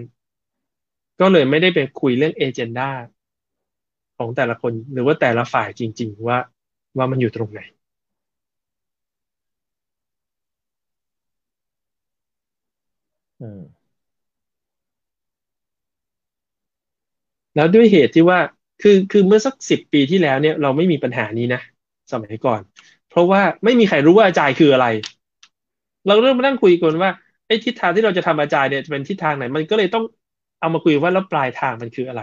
[1.19, 2.89] ก็เลยไม่ได้ไปคุยเรื่องเอเจนดา
[4.17, 6.37] ของแต่ละคนหรือว่าแต่ละฝ่ายจริง ๆ ว่า
[6.97, 7.59] ว่ามันอยู่ตรงไหน
[13.39, 13.83] อืม
[17.55, 18.39] แล้วด้วยเหตุที่ว่า
[18.81, 21.61] คือ คือเมื่อสักสิบปีที่แล้วเนี่ย เราไม่มีปัญหานี้นะ
[22.11, 22.61] สมัยก่อน
[23.09, 24.87] เพราะว่าไม่มีใครรู้ว่าอาจารย์คืออะไร
[26.07, 27.11] เราเริ่มมานั่งคุยกันว่า
[27.47, 30.03] ไอ้ทิศทางที่เราจะทำอาจารย์เนี่ยจะเป็นทิศทางไหน มันก็เลยต้อง
[30.59, 32.21] เอามาคุยว่าแล้วปลายทางมันคืออะไร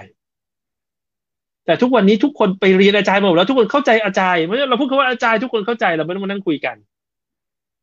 [1.66, 6.76] แต่ทุกวันนี้ทุกคนไปเรียนอาจารย์หมดแล้วทุกคนเข้าใจอาจารย์เมื่อเราพูดคำว่าอาจารย์ทุกคนเข้าใจเราไม่ต้องมานั่งคุยกัน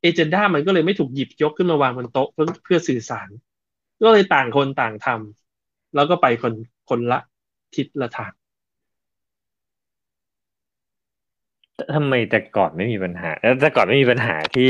[0.01, 3.29] เอเจนดามันก็เลยไม่ถูกหยิบยกขึ้นมาวางบนโต๊ะเพื่อเพื่อสื่อสาร
[4.03, 6.53] ก็เลยต่างคนต่างทำแล้วก็ไปคน
[6.89, 7.19] คนละ
[7.75, 8.31] ทิศละทาง
[11.95, 14.69] ทำไมแต่ก่อนไม่มีปัญหาแล้วแต่ก่อนไม่มีปัญหาที่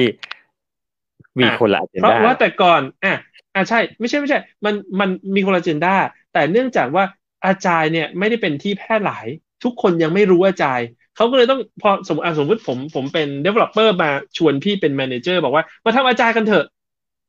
[1.40, 3.16] มีอะคนละเจนเพราะดาว่าแต่ก่อนอะ
[3.54, 5.96] อะใช่ ไม่ใช่ไม่ใช่ มันมันมีคนละเจนด้า
[6.34, 7.04] แต่เนื่องจากว่า
[7.46, 9.28] อาจารย์เนี่ยไม่ได้เป็นที่แพร่หลาย
[9.64, 16.66] ทุกคนยังไม่รู้อาจารย์เขาก็เลยต้องพอสมมติอะสมมติผมผมเป็น developer มาชวนพี่เป็น manager บอกว่ามาทำอาจารย์กันเถอะ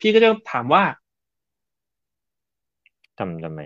[0.01, 0.83] พี่ก็จะถามว่า
[3.19, 3.61] ทำทำไม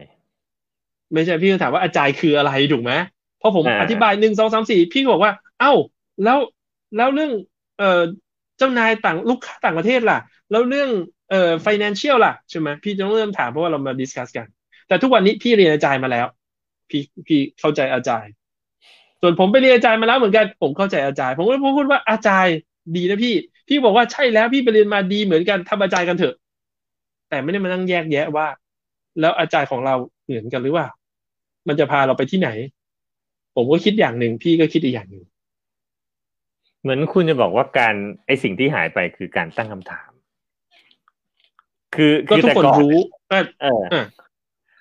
[1.12, 2.92] ไม่ใช่พี่ก็ถามว่าอาจารย์คืออะไรถูกไหม
[3.40, 5.72] พอผมอ่าอธิบายหนึ่งสองสามสี่พี่ก็บอกว่า เอ้า
[6.24, 6.38] แล้ว
[6.96, 7.32] แล้วเรื่อง
[7.78, 10.18] เอ่อเจ้านายต่างลูกค้าต่างประเทศล่ะ
[10.50, 10.90] แล้วเรื่อง
[11.30, 14.46] เอ่อ financial ล่ะใช่ไหมพี่ต้องเริ่มถามเพราะว่าเรามาดิสคัสกัน
[14.88, 16.26] แต่ทุกวันนี้พี่เรียนอาจารย์มาแล้ว
[16.90, 18.32] พี่พี่เข้าใจอาจารย์
[19.20, 22.56] ส่วนผมไปเรียนอาจารย์มาแล้วเหมือนกัน ผมเข้าใจอาจารย์ ผมก็พูดว่าอาจารย์
[22.96, 23.34] ดีนะพี่
[23.68, 26.34] พี่บอกว่าใช่แล้วพี่ไปเรียนมาดีเหมือนกันทำอาจารย์กันเถอะ
[27.28, 28.46] แต่ไม่ได้มานั่งแยกแยะว่า
[29.20, 29.94] แล้วอาจารย์ของเรา
[30.24, 30.88] เหมือนกันหรือเปล่า
[31.68, 32.50] มันจะพาเราไปที่ไหน
[33.56, 35.24] ผมก็คิดอย่างหนึ่งพี่ก็คิดอีกอย่างหนึ่ง
[36.82, 37.94] เหมือนคุณจะบอกว่าการ
[38.26, 40.10] ไอสิ่งที่หายไปคือการตั้งคำถาม
[41.94, 42.96] คือก็คือทุกแต่คนก่อนรู้
[43.30, 44.06] ก็เอออะ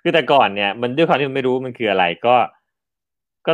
[0.04, 2.36] คือแต่ก่อนเนี่ย มันด้วยความที่มันไม่รู้มันคืออะไรก็
[3.48, 3.54] ก็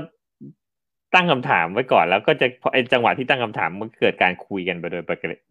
[1.15, 5.03] ตั้งคำถามไว้ก่อน แล้วก็จะพอไอจังหวะที่ตั้งคำถามมันเกิดการคุยกันไปโดย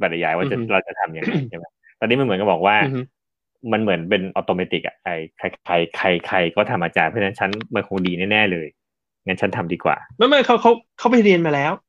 [0.03, 1.64] ปริยายว่าจะเราจะทำยังไงใช่ไหม
[2.01, 3.01] ตอนนี้มันเหมือนกับบอกว่าอือฮึ
[3.72, 8.66] มันเหมือนเป็นอัตโนมัติอะไอใครใครใครใครก็ทำอาจารย์เพราะฉะนั้นฉันมันคงดีแน่ๆเลย
[9.26, 11.86] งั้นฉันทำดีกว่า ไม่ไม่เขาเขาเขาไปเรียนมาแล้วอืม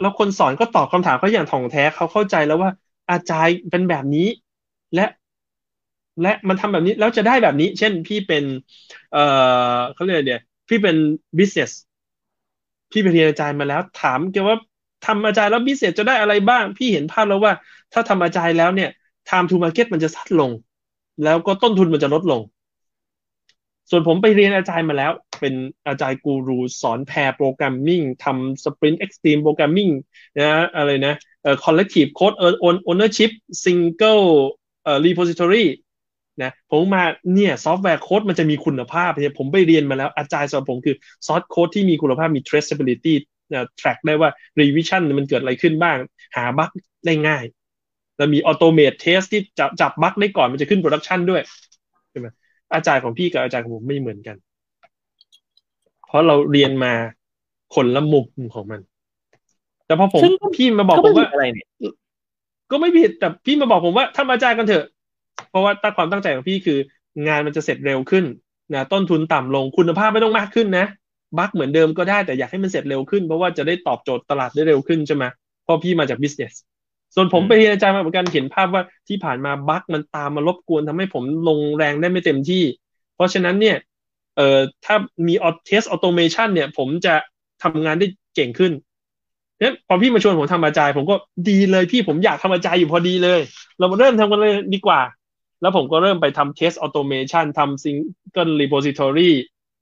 [0.00, 2.70] แล้วคนสอนก็ตอบคำถามเขาอย่างถ่องแท้เขาเข้าใจแล้วว่า
[3.10, 4.26] Agile เป็นแบบนี้
[4.94, 5.06] และ
[6.22, 8.44] และมันทำแบบนี้แล้วจะได้แบบนี้ เช่นพี่เป็น
[9.10, 9.18] เอ่อ
[9.92, 10.96] เขาเรียกเดียพี่เป็น
[11.38, 11.70] business
[12.90, 14.56] พี่ไปเรียน Agile มาแล้ว ถามเกี่ยวว่า
[15.06, 17.52] ทำ Agile แล้ว business จะได้อะไรบ้าง พี่เห็นภาพแล้วว่า
[17.92, 18.90] ถ้าทำ Agile แล้วเนี่ย
[19.28, 20.50] time to market มันจะสั้นลง
[21.24, 22.40] แล้วก็ต้นทุนมันจะลดลง
[23.90, 25.54] ส่วนผมไปเรียน Agile มาแล้ว เป็น
[25.88, 29.90] Agile guru สอน pair programming ทำ sprint extreme programming
[30.38, 32.36] นะอะไรนะเอ่อ collective code
[32.90, 33.32] ownership
[33.64, 34.20] single เกิล
[34.86, 35.64] อ่อ repository
[36.42, 43.14] นะผมมาเนี่ยซอฟต์แวร์โค้ดมันจะมีคุณภาพเนี่ยผมไปเรียนมาแล้วอาจารย์สอนผมคือซอสโค้ดที่มีคุณภาพมี traceability
[43.52, 44.30] นะ track ได้ว่า
[44.60, 45.98] revision มันเกิดอะไรขึ้นบ้าง
[46.36, 46.70] หาบั๊ก
[47.06, 47.44] ได้ง่าย
[48.16, 51.42] แล้วมี automate test ที่จับจับบั๊กได้ก่อนมันจะขึ้น production ด้วย
[52.10, 52.26] ใช่ไหม
[52.74, 54.36] อาจารย์ของพี่กับอาจารย์ของผมไม่เหมือนกัน
[56.06, 56.92] เพราะเราเรียนมา
[57.74, 58.80] คนละมุมของมัน
[59.86, 61.66] แต่พอผมซึ่งพี่มาบอกก็ผไม่มมีว่าอะไรเนี่ย
[62.70, 64.86] ก็ไม่ผิดแต่พี่มาบอกผมว่าทำอาจารย์กันเถอะ
[65.50, 66.78] เพราะว่าตั้งความตั้งใจของพี่คือ
[67.26, 68.24] งานมันจะเสร็จเร็วขึ้น
[68.74, 70.86] นะต้นทุนต่ำลงคุณภาพไม่ต้องมากขึ้นนะ
[71.38, 75.24] บั๊กเหมือนเดิมก็ได้แต่อยากให้มันเสร็จเร็วขึ้นเพราะว่าจะได้ตอบโจทย์ตลาดได้เร็วขึ้นใช่ไหม
[75.64, 76.69] เพราะพี่มาจาก business ส่
[77.20, 82.62] วนผมอืมไปเรียนอาจารย์มาเหมือนกันเห็นภาพว่าที่ผ่านมาบั๊กมันตามมารบกวนทำให้ผมลงแรงได้ไม่เต็มที่
[83.14, 83.76] เพราะฉะนั้นเนี่ย
[84.36, 84.96] เอ่อถ้า
[85.26, 87.14] มีออ test automation เนี่ย ผมจะ
[87.62, 88.72] ทำงานได้เก่งขึ้น
[89.58, 91.16] เนี่ยพอพี่มาชวนผมทำ Agile ผมก็
[91.48, 93.40] ดีเลยพี่ผมอยากทำ Agile อยู่พอดีเลย
[93.78, 95.00] เรามาเริ่มทำกันเลยดีกว่า
[95.60, 99.30] แล้วผมก็เริ่มไปทำ test automation ทำ single repository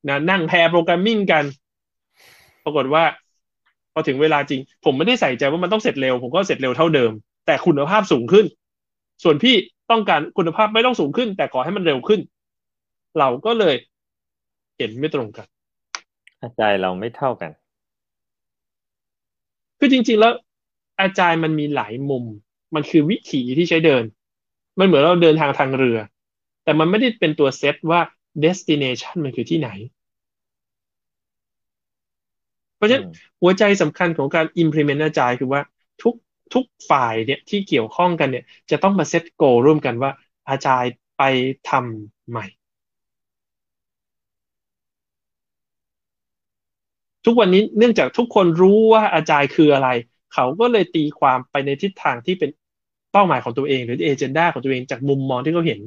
[0.08, 1.44] นะนั่ง pair programming กัน
[2.64, 3.27] ปรากฏว่าพ
[3.98, 7.12] อถึงเวลาจริง ผมไม่ได้ใส่ใจว่ามันต้องเสร็จเร็ว ผมก็เสร็จเร็วเท่าเดิม
[7.46, 8.46] แต่คุณภาพสูงขึ้น
[9.22, 9.54] ส่วนพี่
[9.90, 12.20] ต้องการคุณภาพไม่ต้องสูงขึ้น แต่ขอให้มันเร็วขึ้น
[13.18, 13.74] เราก็เลย
[14.76, 15.46] เห็นไม่ตรงกัน
[16.42, 17.50] อาจารย์เราไม่เท่ากัน
[19.78, 20.32] คือจริง ๆ แล้ว
[21.00, 22.24] อาจารย์มันมีหลายมุม
[22.74, 24.04] มันคือวิถีที่ใช้เดิน
[24.78, 25.98] มันเหมือนเราเดินทางทางเรือ
[26.64, 28.00] แต่มันไม่ได้เป็นตัวเซตว่า
[28.44, 29.70] destination มันคือที่ไหน
[32.78, 35.62] เพราะฉะนั้นอืมหัวใจสำคัญของการ implement อาจารย์คือว่า
[36.02, 36.14] ทุก
[36.54, 40.10] ทุกฝ่ายเนี่ยที่เกี่ยวข้องกันเนี่ย จะต้องมาเซตโกร่วมกันว่า
[40.48, 41.22] อาจารย์ไป
[41.70, 42.44] ทำใหม่
[47.24, 49.88] ทุกวันนี้เนื่องจากทุกคนรู้ว่าอาจารย์คืออะไร
[50.34, 52.50] เขาก็เลยตีความไปในทิศทางที่เป็น
[53.12, 55.80] เป้าหมายของตัวเองหรือเอเจนดาของตัวเองจากมุมมองที่เขาเห็น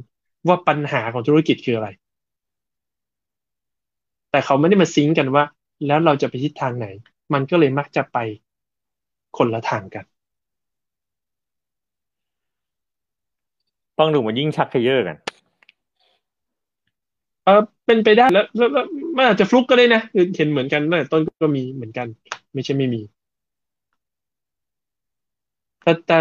[0.48, 1.90] ว่าปัญหาของธุรกิจคืออะไร
[4.32, 5.44] แต่เขาไม่ได้มาซิงกันว่า
[5.86, 6.88] แล้วเราจะไปทิศทางไหน
[7.34, 8.18] มันก็เลยมักจะไป
[9.38, 10.06] คนละทางกัน
[13.98, 15.18] ฟังดูมันยิ่งชักเขยอกัน
[17.46, 18.70] เออเป็นไปได้แล้วแล้ว
[19.18, 22.08] มันอาจจะฟลุกก็ได้นะคือเห็นเหมือนกันตั้งแต่ต้นก็มีเหมือนกัน
[22.54, 23.02] ไม่ใช่ไม่มี
[25.84, 26.18] แต่แต่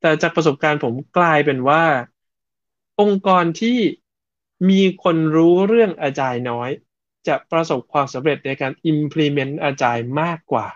[0.00, 1.82] แต่จากประสบการณ์ผมกลายเป็นว่า
[3.00, 3.78] องค์กรที่
[4.70, 6.70] มีคนรู้เรื่องอาจายน้อย
[7.28, 10.66] จะประสบความสำเร็จในการ implement อาจายมากกว่า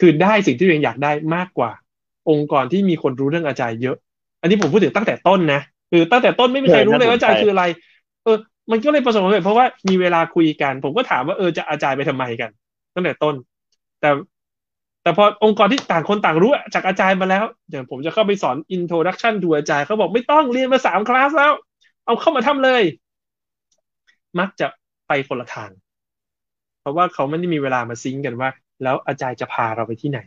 [0.00, 1.70] คือได้สิ่งที่ตัวเองอยากได้มากกว่า
[2.30, 3.96] องค์กรที่มีคนรู้เรื่องอาจายเยอะ
[4.40, 5.60] อันนี้ผมพูดถึงตั้งแต่ต้นนะ
[5.90, 7.64] คือตั้งแต่ต้นไม่มีใครรู้เลยว่าอาจายคืออะไร
[8.24, 8.36] เออ
[8.70, 12.50] มันก็เลยประสบความสำเร็จเพราะว่ามีเวลาคุยกัน ผมก็ถามว่าเออจะอาจารย์ไปทำไมกัน
[12.94, 13.34] ตั้งแต่ต้น
[14.00, 14.10] แต่
[15.02, 21.52] แต่พอองค์กรที่ต่างคนต่างรู้จากอาจารย์มาแล้วอย่างผมจะเข้าไปสอน introduction to อาจารย์เขาบอกไม่ต้องเรียนมาสามคลาสแล้ว
[22.06, 22.82] เอาเข้ามาทำเลย
[24.38, 24.66] มักจะ
[25.08, 25.70] ไปคนละทาง
[26.80, 28.48] เพราะว่าเขาไม่ได้มีเวลามาซิงกันว่า
[28.82, 30.20] แล้วอาจารย์จะพาเราไปที่ไหน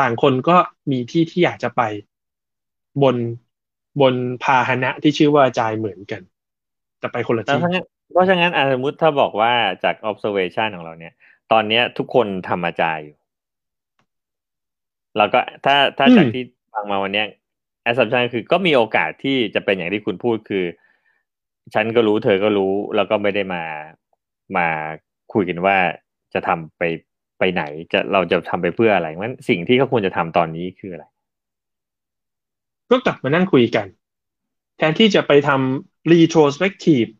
[0.00, 0.56] ต่างคนก็
[0.90, 1.82] มีที่ที่อยากจะไป
[3.02, 3.16] บน
[4.00, 6.22] บนพาหนะที่ชื่อว่าอาจารย์เหมือนกัน
[6.98, 7.58] แต่ไปคนละที่
[8.12, 9.52] เพราะฉะนั้นสมมติถ้าบอกว่า
[9.84, 11.14] จาก observation ของเราเนี่ย
[11.52, 13.16] ตอนเนี้ยทุกคนทำอาจารย์อยู่
[15.16, 16.42] แล้วก็ถ้าถ้าจากที่
[16.72, 17.26] ฟังมาวันเนี้ย
[17.88, 20.64] assumption คือก็มีโอกาสที่จะเป็นอย่างที่คุณพูดคือ
[21.74, 23.62] ฉันก็รู้เธอก็รู้แล้วก็ไม่ได้มา
[24.56, 24.66] มา
[25.32, 25.76] คุยกันว่า
[26.34, 26.82] จะทำไป
[27.38, 27.62] ไปไหน
[27.92, 31.04] จะเราจะทำไปเพื่ออะไรมันสิ่งที่เขาควรจะทำตอนนี้คืออะไร
[32.90, 33.86] ก็กลับมานั่งคุยกัน
[34.78, 37.10] แทนที่จะไปทำ retrospective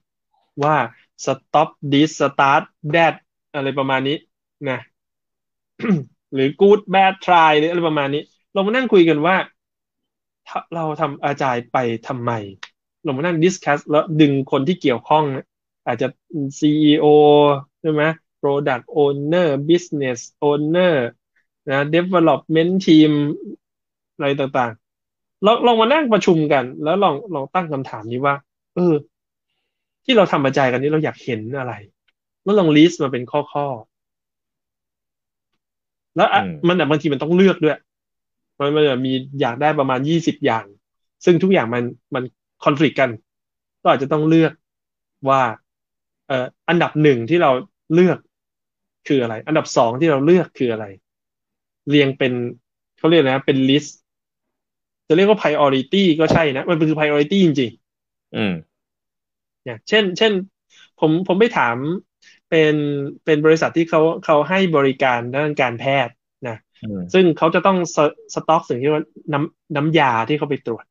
[0.62, 0.76] ว่า
[1.24, 3.14] stop this start that
[3.54, 4.16] อะไรประมาณนี้
[4.70, 4.80] นะ
[6.34, 8.22] หรือ good bad try หรืออะไรประมาณนี้
[8.52, 9.36] เรามานั่งคุยกันว่า
[10.74, 12.32] เราทำอาจารย์ไปทำไม
[13.02, 15.24] เรามานั่ง discuss แล้วดึงคนที่เกี่ยวข้อง
[15.86, 16.08] อาจจะ
[16.58, 17.06] CEO
[17.80, 18.02] ใช่ไหม
[18.40, 20.18] product owner business
[20.48, 20.94] owner
[21.68, 23.12] นะ development team
[24.14, 28.34] อะไรต่างๆเราลองมานั่งประชุมกัน แล้วลองลองตั้งคำถามนี้ว่า
[28.74, 28.94] เออ
[30.04, 31.72] ที่เราทำบรรจัยกันนี้เราอยากเห็นอะไร
[32.42, 33.66] แล้วลอง list มาเป็นข้อข้อ
[36.16, 36.28] แล้ว
[36.68, 37.78] มันบางทีมันต้องเลือกด้วย
[38.58, 40.64] มันมันมีอยากได้ประมาณยี่สิบอย่าง
[41.24, 41.82] ซึ่งทุกอย่างมัน
[42.14, 42.22] มัน
[42.64, 43.10] conflict กัน
[43.82, 44.52] ก็อาจจะต้องเลือก
[45.28, 45.42] ว่า
[46.28, 47.50] เอ่ออันดับหนึ่งที่เรา
[47.94, 48.18] เลือก
[49.08, 50.86] คืออะไร อันดับสองที่เราเลือกคืออะไร
[51.90, 52.32] เรียงเป็น
[52.98, 53.98] เขาเรียกนะเป็น list
[55.08, 58.54] จะเรียกว่า priority ก็ใช่นะ มันคือ priority จริงๆ อืม
[59.64, 60.32] อย่างเช่น เช่น
[61.00, 61.76] ผมผมไปถาม
[62.50, 62.74] เป็น
[63.24, 66.14] เป็นบริษัทที่เขาเขาให้บริการด้านการแพทย์
[66.48, 66.56] นะ
[67.12, 67.78] ซึ่งเขาจะต้อง
[68.34, 69.02] สต็อกสิ่งที่ว่า
[69.32, 70.84] น้ำน้ำยาที่เขาไปตรวจ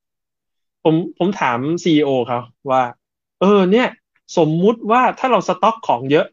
[0.90, 2.40] ผมผมถามซีอเขา
[2.72, 2.84] ว่า
[3.42, 3.88] เออ เนี่ย
[4.38, 6.26] สมมุติว่าถ้าเราสต็อกของเยอะ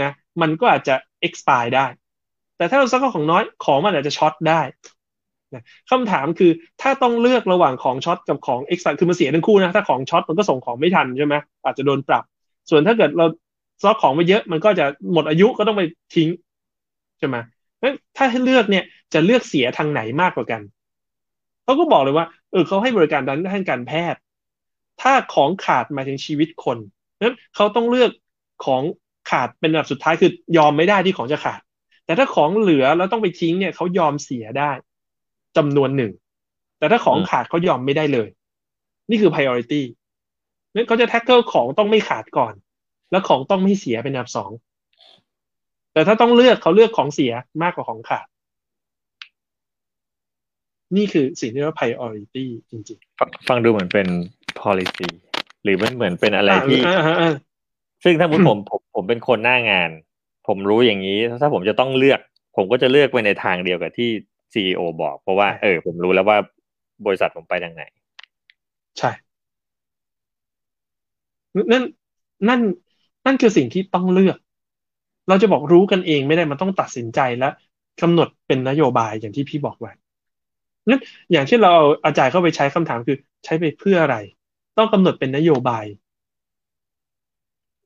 [0.00, 0.94] นะ มันก็อาจจะ
[1.26, 1.86] expire ได้
[2.56, 4.60] แต่ถ้าเราสต็อกของน้อยของมันอาจจะ short ได้
[5.54, 6.50] นะคำถามคือ
[6.82, 11.34] ถ้าต้องเลือกระหว่างของ short กับของ excess คือมันเสียทั้งคู่นะ ถ้าของ short มันก็ส่งของไม่ทันใช่ไหม
[11.64, 12.24] อาจจะโดนปรับ
[12.70, 13.26] ส่วนถ้าเกิดเรา
[13.82, 15.82] สต็อกของไปเยอะ มันก็จะหมดอายุก็ต้องไป
[16.14, 16.28] ทิ้ง
[17.18, 17.36] ใช่ไหม
[18.16, 18.84] ถ้าให้เลือกเนี่ย
[19.14, 20.60] จะเลือกเสียทางไหนมากกว่ากัน
[21.64, 24.20] เขาก็บอกเลยว่า เออเขาให้บริการด้านการแพทย์
[25.00, 26.78] ถ้าของขาดหมายถึงชีวิตคน
[27.20, 28.10] นั้นเขาต้องเลือก
[28.64, 28.82] ของ
[29.30, 31.60] ขาดเป็นระดับสุดท้ายคือยอมไม่ได้ที่ของจะขาด
[32.04, 34.70] แต่ถ้าของเหลือแล้วต้องไปทิ้งเนี่ยเขายอมเสียได้
[35.56, 36.12] จำนวนหนึ่ง
[36.78, 38.28] แต่ถ้าของขาดเขายอมไม่ได้เลย
[39.10, 39.82] นี่คือ priority
[40.74, 42.54] นั้นเขาจะ tackle ของต้องไม่ขาดก่อน
[43.10, 44.50] แล้วของต้องไม่เสียเป็นอันดับสอง
[45.92, 47.32] แต่ถ้าต้องเลือกเขาเลือกของเสีย
[47.62, 48.26] มากกว่าของขาด
[50.96, 54.08] นี่คือสิ่งที่เรียกว่า priority จริงๆ ฟังดูเหมือนเป็น
[54.60, 55.08] policy
[55.62, 56.80] หรือมันเหมือนเป็นอะไรที่
[58.04, 59.90] ซึ่งถ้าผมผมผมเป็นคนหน้างาน
[60.48, 62.20] ผมรู้อย่างนี้ ถ้าผมจะต้องเลือก
[62.56, 64.10] ผมก็จะเลือกไปในทางเดียวกับที่
[64.52, 66.38] ซีอบอก เพราะว่าเออ ผมรู้แล้วว่า
[67.06, 67.82] บริษัทผมไปทางไหน
[68.98, 69.10] ใช่
[71.72, 71.84] นั่น
[72.48, 72.60] นั่น
[73.26, 74.38] นั่นคือสิ่งที่ต้องเลือก
[75.28, 77.48] เราจะบอกรู้กันเองไม่ได้มันต้องตัดสินใจและ
[78.00, 79.92] กำหนดเป็นนโยบายอย่างที่พี่บอกไว้
[80.88, 81.00] นั่น
[81.32, 84.16] อย่างที่เราเอา Agile เข้าไปใช้คำถามคือ ใช้ไปเพื่ออะไร
[84.78, 85.84] ต้องกำหนดเป็นนโยบาย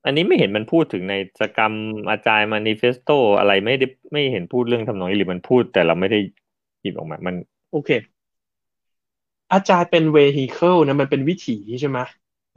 [0.05, 1.75] อันนี้ไม่เห็นมันพูดถึงใน Scrum
[2.11, 7.35] Agile Manifesto อะไรไม่ได้ไม่เห็นพูดเรื่องทำนองนี้หรือมันพูดแต่เราไม่ได้หยิบออกมา มัน
[7.73, 7.91] โอเค
[9.53, 11.99] Agile เป็น vehicle นะมันเป็นวิถีใช่ไหม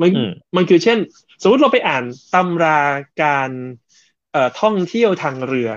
[0.02, 0.10] มัน
[0.56, 0.98] มันคือเช่น
[1.42, 2.80] สมมติเราไปอ่านตำรา
[3.22, 3.52] การ
[4.32, 5.70] เอ่อท่องเที่ยวทางเรือ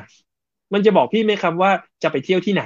[0.72, 1.70] มันจะบอกพี่ไหมครับว่า
[2.02, 2.64] จะไปเที่ยวที่ไหน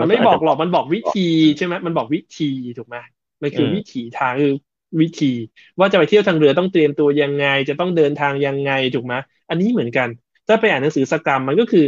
[0.00, 2.96] มันไม่บอกหรอกมันบอกวิธีใช่ไหมมันบอกวิธีถูกไหม
[3.42, 4.54] มันคือวิธีทางคือ
[5.00, 5.32] วิธี
[5.78, 9.14] ว่าจะไปเที่ยวทางเรือต้องเตรียมตัวยังไง จะต้องเดินทางยังไงถูกไหม
[9.50, 10.08] อันนี้เหมือนกัน
[10.48, 11.84] ถ้าไปอ่านหนังสือสกรรมมันก็คือ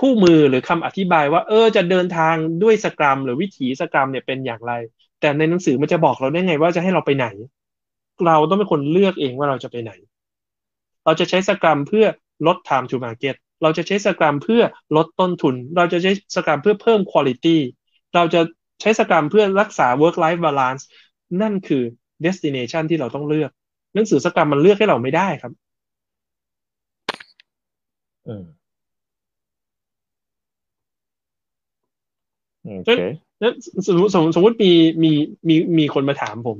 [0.00, 4.72] คู่มือหรือคำอธิบายว่า เออ จะเดินทางด้วยสกรรม หรือวิถีสกรรมเนี่ยเป็นอย่างไร
[5.20, 7.26] แต่ในหนังสือมันจะบอกเราได้ไงว่าจะให้เราไปไหน
[8.26, 9.92] เราต้องเป็นคนเลือกเองว่าเราจะไปไหน
[11.04, 12.06] เราจะใช้สกรรมเพื่อ
[12.46, 14.62] ลด time to market เราจะใช้สกรรมเพื่อ
[14.96, 17.56] ลดต้นทุน เราจะใช้สกรรมเพื่อเพิ่ม quality
[18.14, 18.40] เราจะ
[18.80, 20.82] ใช้สกรรมเพื่อรักษา work life balance
[21.42, 21.82] นั่นคือ
[22.24, 23.50] destination ที่เราต้องเลือก
[23.94, 25.52] หนังสือสกรรมมันเลือกให้เราไม่ได้ครับ
[28.26, 28.44] อืม
[32.62, 33.00] โอเค
[33.40, 33.52] แล้ว
[33.86, 35.12] สมมติสมมติมีมี
[35.48, 36.58] มีมีคนมาถามผม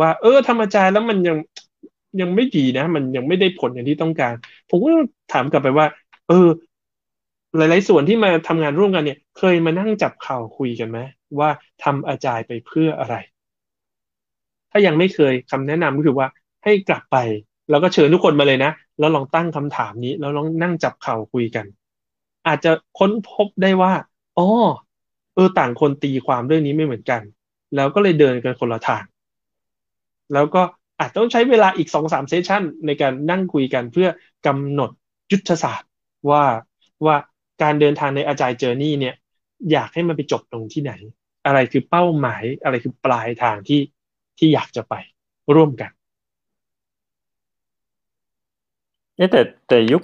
[0.00, 1.36] ว่า เออทำอาจารย์แล้วมันยัง
[2.20, 4.34] ยังไม่ดีนะ มันยังไม่ได้ผลอย่างที่ต้องการ
[4.70, 4.90] ผมก็
[5.32, 5.86] ถามกลับไปว่า
[6.30, 6.48] เออ
[7.56, 10.98] หลาย ๆ ส่วนที่มาทำงานร่วมกันเนี่ย เคยมานั่งจับข่าวคุยกันไหม
[11.38, 11.50] ว่า
[11.82, 13.14] ทำอาจารย์ไปเพื่ออะไร
[14.70, 16.28] ถ้ายังไม่เคยคำแนะนำก็คือว่า
[16.64, 17.16] ให้กลับไป
[17.70, 21.66] แล้วก็เชิญทุกคนมาเลยนะ แล้วลองตั้งคำถามนี้ แล้วลองนั่งจับเข่าคุยกัน
[22.46, 23.92] อาจจะค้นพบได้ว่า
[24.38, 24.46] อ๋อ
[25.34, 27.22] เออต่างคนตีความเรื่องนี้ไม่เหมือนกัน
[27.74, 29.04] แล้วก็เลยเดินกันคนละทาง
[30.32, 30.62] แล้วก็
[30.98, 34.08] อาจต้องใช้เวลาอีกสองสามเซสชันในการนั่งคุยกันเพื่อ
[34.46, 34.90] กำหนด
[35.32, 35.89] ยุทธศาสตร์
[36.28, 36.44] ว่า
[37.04, 37.16] ว่า
[37.62, 39.14] การเดินทางในอาจายเจอร์นี่เนี่ย
[39.72, 40.92] อยากให้มันไปจบตรงที่ไหน
[41.46, 43.80] อะไรคือเป้าหมายอะไรคือปลายทางที่
[44.38, 44.94] ที่อยากจะไป
[45.54, 45.90] ร่วมกัน
[49.16, 50.02] เนี่ยแต่แต่ยุค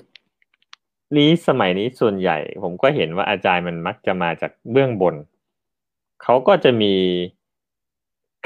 [1.19, 5.15] นี้สมัยนี้ส่วนใหญ่ ผมก็เห็นว่าอาจารย์มันมักจะมาจากเบื้องบน
[6.23, 6.95] เขาก็จะมี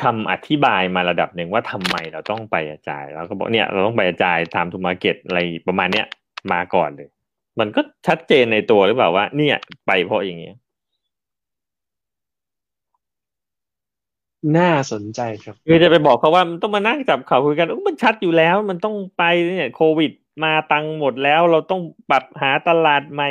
[0.03, 6.07] คำอธิบายมาระดับหนึ่งว่าทำไมเราต้องไปอาจารย์แล้วก็บอกเนี่ยเราต้องไปอาจารย์ตามทูมาเก็ตอะไรประมาณเนี้ย
[6.53, 7.09] มาก่อนเลย
[7.59, 10.57] มันก็ชัดเจนในตัวหรือเปล่าว่า เนี่ย ไปเพราะอย่างเงี้ย
[14.59, 19.22] น่าสนใจครับคือจะไปบอกเขาว่ามันต้องมานั่งจับเขาคุยกันมันชัดอยู่แล้ว มันต้องไป
[19.55, 20.12] เนี่ยโควิด
[20.44, 21.80] มาตังหมดแล้วเราต้อง
[22.11, 23.28] ปรับหาตลาดใหม่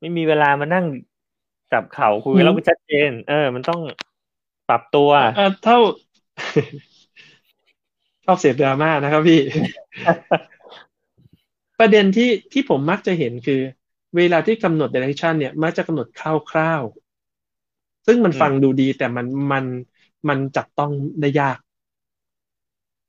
[0.00, 0.86] ไม่มีเวลามานั่ง
[1.72, 3.80] จับเข่าคุยแล้วมันชัดเจน เออ มันต้อง
[4.68, 5.10] ปรับตัว
[5.64, 5.78] เท่า
[8.24, 9.40] ชอบเสียดราม่านะครับพี่
[11.78, 13.60] ประเด็นที่ที่ผมมักจะเห็นคือ
[14.16, 19.64] เวลาที่กำหนด direction เนี่ยมักจะกำหนดคร่าวๆ ซึ่งมันฟังดูดีแต่มันมัน
[20.28, 21.58] มันจับต้องได้ยาก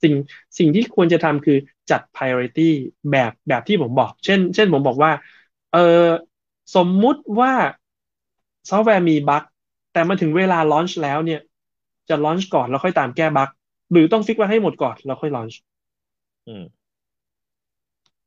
[0.04, 0.14] สิ่ง
[0.58, 1.58] สิ่งที่ควรจะทำคือ
[1.92, 2.70] จัด priority
[3.12, 5.12] แบบแบบที่ผมบอก เช่น เช่นผมบอกว่า
[5.72, 5.80] เออ
[6.76, 7.54] สมมุติว่า
[8.70, 9.44] ซอฟต์แวร์มี bug
[9.94, 11.42] แต่มาถึงเวลา launch แล้วเนี่ย
[12.10, 13.50] จะ launch ก่อนแล้วค่อยตามแก้ bug
[13.92, 15.60] หรือต้อง fix ไว้ให้หมดก่อนแล้วค่อย launch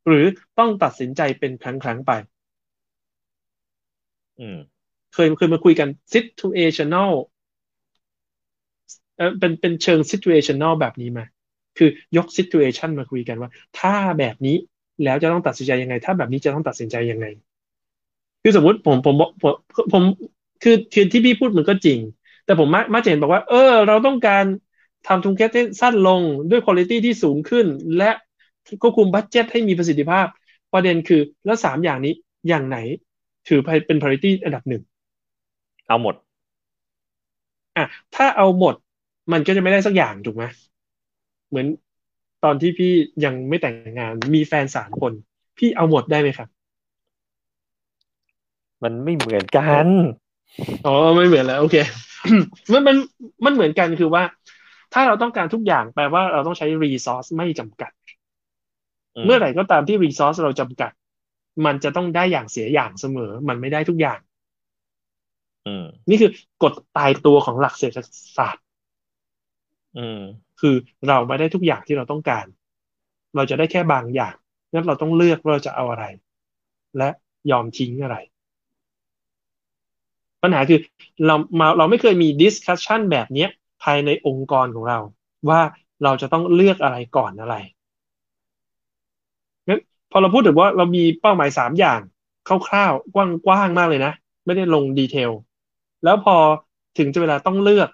[0.09, 0.25] หรือ
[0.59, 2.13] ต้องตัดสินใจเป็นครั้งครั้งไป
[5.15, 7.11] เคยเคยมาคุยกัน situational
[9.17, 11.25] เออเป็นเป็นเชิง situational แบบนี้มา
[11.79, 14.57] คือยก situation มาคุยกันว่า ถ้าแบบนี้
[15.05, 17.27] แล้วจะต้องตัดสินใจยังไง ถ้าแบบนี้จะต้องตัดสินใจยังไง
[18.43, 19.55] คือสมมติผมผมผม
[19.93, 20.03] ผม
[20.63, 21.99] คือคือที่พี่พูดมันก็จริง
[22.45, 24.45] แต่ผมมามาเจนบอกว่า เออ เราต้องการ
[25.07, 25.51] ทำทุนแคส
[25.81, 28.11] สั้นลงด้วยคุณภาพที่สูงขึ้น และ
[28.83, 30.27] ควบคุมบัตเจ็ตให้มีประสิทธิภาพ
[30.73, 32.15] ประเด็นคือแล้วสามอย่างนี้
[32.49, 32.79] อย่างไหน
[33.49, 34.83] ถือเป็น priority อันดับหนึ่ง
[35.89, 36.15] เอาหมด
[37.77, 38.75] อะถ้าเอาหมด
[39.33, 40.45] มันก็จะไม่ได้สักอย่างถูกไหม
[41.49, 41.67] เหมือน
[42.45, 42.93] ตอนที่พี่
[43.25, 45.13] ยังไม่แต่งงานมีแฟนสามคน
[45.59, 46.49] พี่เอาหมดได้ไหมครับ
[48.83, 49.87] มันไม่เหมือนกัน
[50.87, 51.77] อ๋อไม่เหมือนแล้ว โอเค
[52.73, 52.97] มันมัน
[53.45, 54.23] มันเหมือนกันคือว่า
[54.95, 57.93] ถ้าเราต้องการทุกอย่างแปลว่าเราต้องใช้รีซอสไม่จำกัด
[59.25, 60.93] เมื่อไหร่ก็ตามที่ resource เราจำกัด
[61.65, 64.19] มันจะต้องได้อย่างเสียอย่างเสมอ มันไม่ได้ทุกอย่าง
[66.11, 66.31] นี่คือ
[66.63, 67.99] กฎตายตัวของหลักเศรษฐ
[68.37, 68.65] ศาสตร์
[70.61, 70.75] คือ
[71.09, 72.47] เราไม่ได้ทุกอย่างที่เราต้องการ
[73.37, 74.35] เราจะได้แค่บางอย่าง
[74.73, 76.05] งั้นเราต้องเลือกว่าเราจะเอาอะไร
[76.99, 77.09] และ
[77.51, 78.17] ยอมทิ้งอะไร
[80.43, 80.81] ปัญหาคือ
[81.27, 83.47] เรามาเราไม่เคยมี discussion แบบนี้
[83.83, 84.99] ภายในองค์กรของเรา
[85.51, 85.61] ว่า
[86.05, 87.78] เราจะต้องเลือกอะไรก่อนอะไรงั้น
[90.11, 92.01] พอเราพูดถึงว่าเรามีเป้าหมายสามอย่าง
[92.49, 94.13] คร่าวๆกว้างๆมากเลยนะ
[94.47, 95.31] ไม่ได้ลง detail
[96.05, 96.37] แล้วพอ
[96.99, 97.89] ถึงจะเวลาต้องเลือก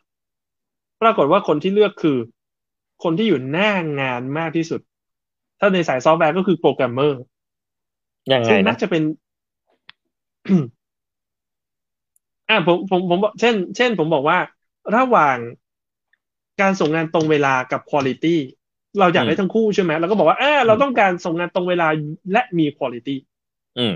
[1.02, 2.18] ปรากฏว่าคนที่เลือกคือ
[3.02, 4.80] คนที่อยู่หน้างานมากที่สุด
[5.60, 7.20] ถ้าในสายซอฟต์แวร์ก็คือโปรแกรมเมอร์
[8.32, 9.02] ยังไงนะจะเป็น
[12.48, 14.38] อ่าผมผมผมบอกเช่น เช่น ผมบอกว่า
[14.96, 15.36] ระหว่าง
[16.60, 18.26] การส่งงานตรงเวลากับคุณภาพ
[18.98, 21.88] เราอยากได้ทั้งคู่ใช่ไหมเราก็บอกว่าอ่าเราต้องการส่งงานตรงเวลา
[22.32, 23.08] และมีคุณภาพ
[23.78, 23.94] อืม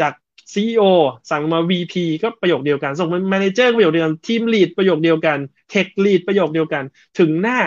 [0.00, 0.12] จาก
[0.52, 0.82] CEO
[1.30, 5.38] สั่งมา VP ก็ประโยคเดียวกันส่งมา Manager ประโยคเดียวกันทีม Lead ประโยคเดียวกัน
[5.72, 6.84] Tech Lead ประโยคเดียวกัน
[7.18, 7.58] ถึงหน้า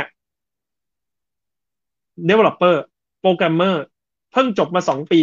[2.30, 2.76] Developer
[3.24, 3.76] Programmer
[4.32, 5.22] เพิ่งจบมาสองปี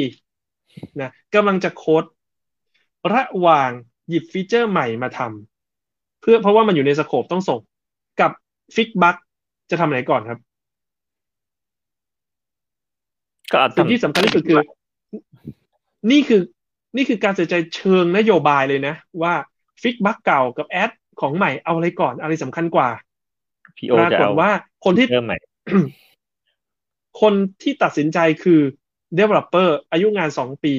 [1.01, 2.05] นะกำลังจะโค้ด
[3.15, 3.71] ระหว่าง
[4.09, 7.61] หยิบ feature ใหม่มาทำเพื่อเพราะว่ามันอยู่ใน scope ต้องส่ง
[8.21, 8.31] กับ
[8.75, 9.17] fix bug
[9.71, 10.39] จะทำอะไรก่อนครับ
[13.53, 14.61] ก็อาจสิ่งที่สำคัญที่สุดคือ
[16.11, 16.43] นี่คือ
[16.97, 19.35] นี่คือการตัดสินใจเชิงนโยบายเลยนะ ว่า
[19.83, 20.91] fix bug เก่ากับ add
[21.21, 22.89] ของใหม่เอาอะไรก่อนอะไรสำคัญกว่า
[23.77, 24.51] PO ปราจะกฏเอาว่า
[24.85, 25.39] คนที่เริ่มใหม่
[27.21, 28.61] คนที่ตัดสินใจคือ
[29.19, 30.75] developer อายุงานสองปี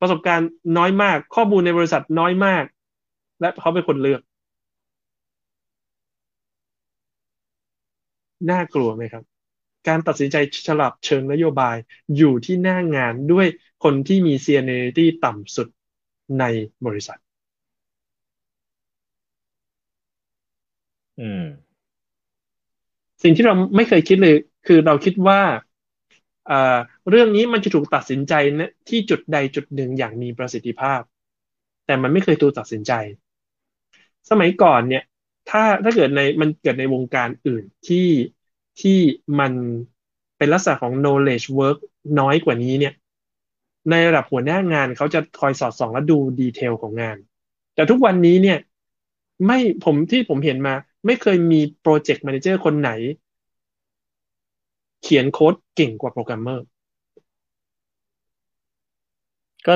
[0.00, 2.64] ประสบการณ์น้อยมาก ข้อมูลในบริษัทน้อยมาก
[3.40, 4.20] และเขาเป็นคนเลือก
[8.50, 9.24] น่ากลัวไหมครับ
[9.88, 11.76] การตัดสินใจฉลับเชิงนโยบาย
[12.16, 13.46] อยู่ที่หน้างานด้วย
[13.84, 15.68] คนที่มี seniority ต่ำสุด
[16.38, 16.44] ใน
[16.86, 17.18] บริษัท
[21.18, 21.40] อืม
[23.22, 24.34] สิ่งที่เราไม่เคยคิดเลย
[24.66, 25.40] คือเราคิดว่า
[26.46, 26.78] เอ่อ
[27.10, 31.00] เรื่องนี้มันจะถูกตัดสินใจนะที่จุดใดจุดหนึ่งอย่างมีประสิทธิภาพ
[31.86, 32.92] แต่มันไม่เคยถูกตัดสินใจ
[34.30, 35.02] สมัยก่อนเนี่ย
[35.50, 38.06] ถ้าถ้าเกิดในมันเกิดในวงการอื่นที่
[38.80, 38.98] ที่
[39.38, 39.52] มัน
[40.36, 41.78] เป็นลักษณะของ knowledge work
[42.20, 42.94] น้อยกว่านี้เนี่ย
[43.90, 47.16] ในระดับหัวหน้างานเขาจะคอยสอดส่องและดูดีเทลของงาน
[47.74, 48.58] แต่ทุกวันนี้เนี่ย
[49.46, 50.74] ไม่ผมที่ผมเห็นมา
[51.06, 52.90] ไม่เคยมี project manager คนไหน
[55.02, 56.66] เขียนโค้ดเก่งกว่าโปรแกรมเมอร์
[59.66, 59.74] ก็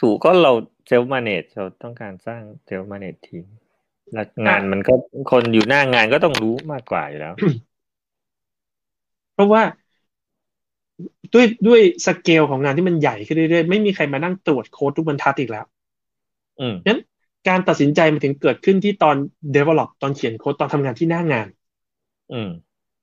[0.00, 0.52] ถูกก็เรา
[0.86, 3.44] self-manage เราต้องการสร้าง self-manage team
[4.12, 4.92] แล้วงานมันก็
[5.30, 7.34] คนอยู่หน้างานก็ต้องรู้มากกว่าอยู่แล้ว
[9.38, 9.62] เพราะว่า
[11.34, 15.64] ด้วยด้วยสเกลของงานที่มันใหญ่ขึ้นเรื่อยๆ ไม่มีใครมานั่งตรวจโค้ดทุกบรรทัดอีกแล้ว
[16.60, 17.00] อืมนั้น
[17.48, 19.16] การตัดสินใจมันถึงเกิดขึ้นที่ตอน
[19.56, 21.48] develop ตอนเขียนโค้ดตอนทำงานที่หน้างาน
[22.32, 22.50] อืม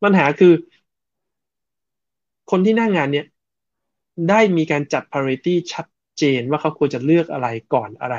[0.03, 0.53] ปัญหาคือ
[2.51, 3.25] คนที่หน้างานเนี่ย
[4.29, 5.85] ได้มีการจัด priority ชัด
[6.17, 8.15] เจนว่าเขาควรจะเลือกอะไรก่อนอะไร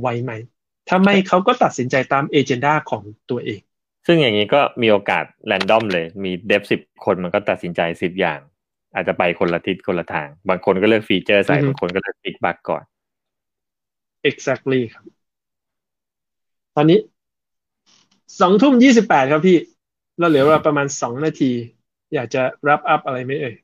[0.00, 0.32] ไว้ไหม
[0.88, 3.60] ถ้าไม่เขาก็ตัดสินใจตาม agenda ของตัวเอง
[4.12, 8.40] ซึ่งอย่างนี้ก็มีโอกาสแรนดอมเลย มีเดฟสิบคนมันก็ตัดสินใจสิบอย่าง
[8.94, 12.82] อาจจะไปคนละทิศคนละทาง บางคนก็เลือกฟีเจอร์ใส่อือฮึบางคนก็เลือกฟิกบักก่อน
[14.30, 15.04] exactly ครับ
[16.76, 16.98] ตอนนี้
[18.40, 19.58] สองทุ่มยี่สิบแปดครับพี่
[20.18, 21.52] เราเหลือเวลาประมาณสองนาที
[22.14, 23.54] อยากจะรับอัพอะไรไหมเอ่ย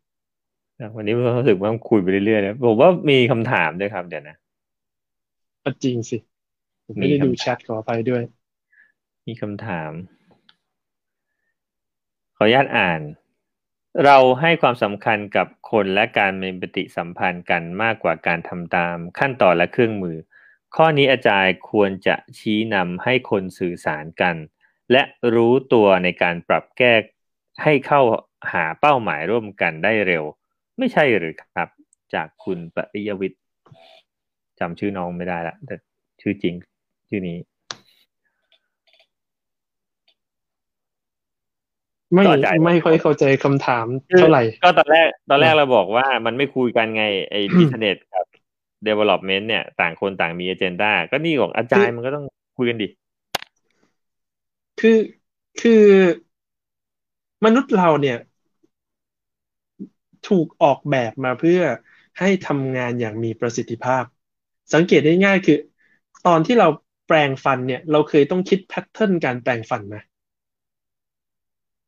[0.97, 4.37] วันนี้ผมรู้สึกว่าคุยไปเรื่อยๆนะผมว่ามีคำถามด้วยครับเดี๋ยวนะ
[5.65, 6.17] อะจริงสิ
[6.87, 8.23] ผมไม่ได้มีครับดูแชทขออภัยด้วย
[9.27, 9.93] มีคำถาม
[12.39, 13.01] ขออนุญาตอ่าน
[14.05, 20.17] เราให้ความสำคัญกับคนและการมีปฏิสัมพันธ์กันมากกว่าการทำตามขั้นตอนและเครื่องมือ
[20.77, 24.37] ข้อนี้อาจารย์ควรจะชี้นำให้คนสื่อสารกัน
[24.93, 25.03] และ
[25.35, 26.95] รู้ตัวในการปรับแก้
[27.63, 28.03] ให้เข้า
[28.53, 30.25] หาเป้าหมายร่วมกันได้เร็ว
[30.79, 31.69] ไม่ใช่หรือครับ
[32.15, 33.43] จากคุณปริยวิทย์
[34.59, 35.77] จำชื่อน้องไม่ได้ละแต่
[36.21, 36.55] ชื่อจริง
[37.09, 37.39] ชื่อนี้
[42.13, 43.87] ไม่ต่อใจไม่ค่อยเข้าใจคำถาม
[44.19, 48.25] เท่าไหร่ ก็ตอนแรกตอนแรกอะเราบอกว่ามันไม่คุยกันไงไอ้ business กับ
[48.89, 52.25] development เนี่ย ต่างคนต่างมี agenda ก็นี่ของอาจารย์มันก็ต้อง
[52.57, 52.89] คุยกันดิ
[54.81, 54.99] คือ
[55.61, 55.85] คือ
[57.45, 58.19] มนุษย์เราเนี่ย
[60.29, 61.61] ถูกออกแบบมาเพื่อ
[62.19, 64.05] ให้ทำงานอย่างมีประสิทธิภาพ
[64.75, 65.59] สังเกตได้ง่ายคือ
[66.27, 66.69] ตอนที่เรา
[67.07, 69.97] แปรงฟันเนี่ย เราเคยต้องคิดแพทเทิร์นการแปรงฟันไหม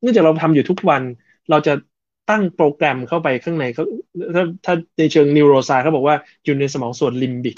[0.01, 1.03] เนื่องจากเราทำอยู่ทุกวัน
[1.51, 1.73] เราจะ
[2.31, 3.85] ตั้งโปรแกรมเข้าไปข้างในเขา
[4.35, 7.57] ถ้าถ้าในเชิง neuroscience เขาบอกว่าอยู่ในสมองส่วนลิมบิก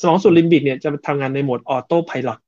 [0.00, 2.38] สมองส่วนลิมบิกเนี่ยจะทำงานในโหมดออโต้พ l o t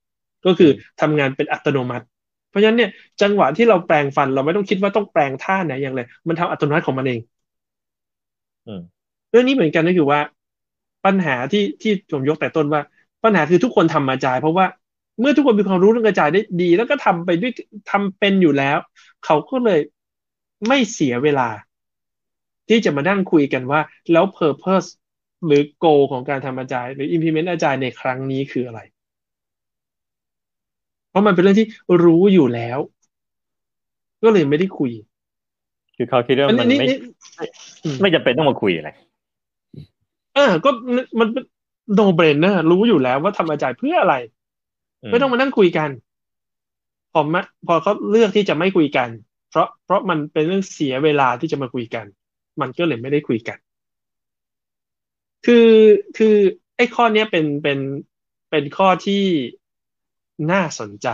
[0.47, 0.71] ก็คือ
[1.01, 2.05] ทำงานเป็นอัตโนมัติ
[2.49, 2.91] เพราะฉะนั้นเนี่ย
[3.23, 7.21] จังหวะที่เราแปรงฟันเราไม่ต้องคิดว่าต้องแปรงท่าไหนอย่างไรมันทำอัตโนมัติของมันเอง
[8.67, 8.81] อืม
[9.31, 10.21] เรื่องนี้เหมือนกันก็คือว่า
[11.05, 12.81] ปัญหาที่ที่ผมยกแต่ต้นว่า
[13.25, 14.67] ปัญหาคือทุกคนทำมาจาย เพราะว่า
[15.21, 17.53] เมื่อทุกคนมีความรู้เรื่อง Agile ได้ดี แล้วก็ทำไปด้วย
[17.91, 18.79] ทำเป็นอยู่แล้ว
[19.25, 19.81] เขาก็เลย
[20.69, 21.49] ไม่เสียเวลา
[22.69, 23.81] ที่จะมานั่งคุยกันว่า
[24.13, 24.89] แล้ว purpose
[25.47, 28.81] หรือ goal ของการทำอาจารย์หรือ implement อาจารย์ในครั้งนี้คืออะไร
[31.11, 31.69] เพราะมันเป็นเรื่องที่
[32.05, 32.79] รู้อยู่แล้ว
[34.23, 34.91] ก็เลยไม่ได้คุย
[35.97, 36.99] คือเขาคิดว่าอันมันนี้ไม่นี่
[37.85, 38.91] อืมไม่จำเป็นต้องมาคุยอะไร
[40.35, 40.71] เออก็
[41.21, 41.45] มันเป็น
[41.99, 44.17] no brainer รู้อยู่แล้วว่าทำอาจารย์เพื่ออะไร
[45.11, 45.91] ไม่ต้องมานั่งคุยกัน
[47.13, 47.37] พอม
[47.67, 49.09] พอเขาเลือกที่จะไม่คุยกัน
[49.51, 52.07] เพราะเพราะมันเป็นเรื่องเสียเวลาที่จะมาคุยกัน
[52.61, 53.59] มันก็เลยไม่ได้คุยกัน
[55.47, 55.71] คือ
[56.17, 56.37] คือ
[56.77, 57.79] ไอ้ข้อเนี้ยเป็นเป็น
[58.51, 59.25] เป็นข้อที่
[60.51, 61.09] น่าสนใจ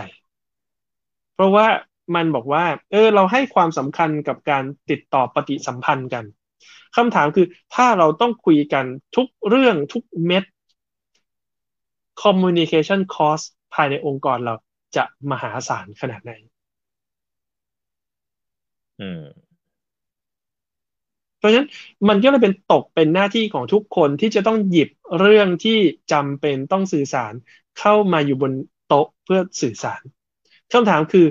[1.33, 1.67] เพราะว่า
[2.15, 6.25] มันบอกว่า เออ เราให้ความสำคัญกับการติดต่อปฏิสัมพันธ์กัน
[6.95, 8.85] คำถามคือถ้าเราต้องคุยกัน
[9.15, 10.43] ทุกเรื่องทุกเม็ด
[12.21, 14.53] communication cost ภายในองค์กรเรา
[14.95, 16.31] จะมหาศาลขนาดไหน
[18.99, 19.49] อืม
[21.37, 21.69] เพราะฉะนั้น
[22.09, 24.89] มันก็เลยเป็นตกเป็นหน้าที่ของทุกคนที่จะต้องหยิบ
[25.19, 25.77] เรื่องที่
[26.11, 27.33] จำเป็นต้องสื่อสาร
[27.79, 28.51] เข้ามาอยู่บน
[28.87, 30.01] โต๊ะเพื่อสื่อสาร
[30.73, 31.25] คำถามคือ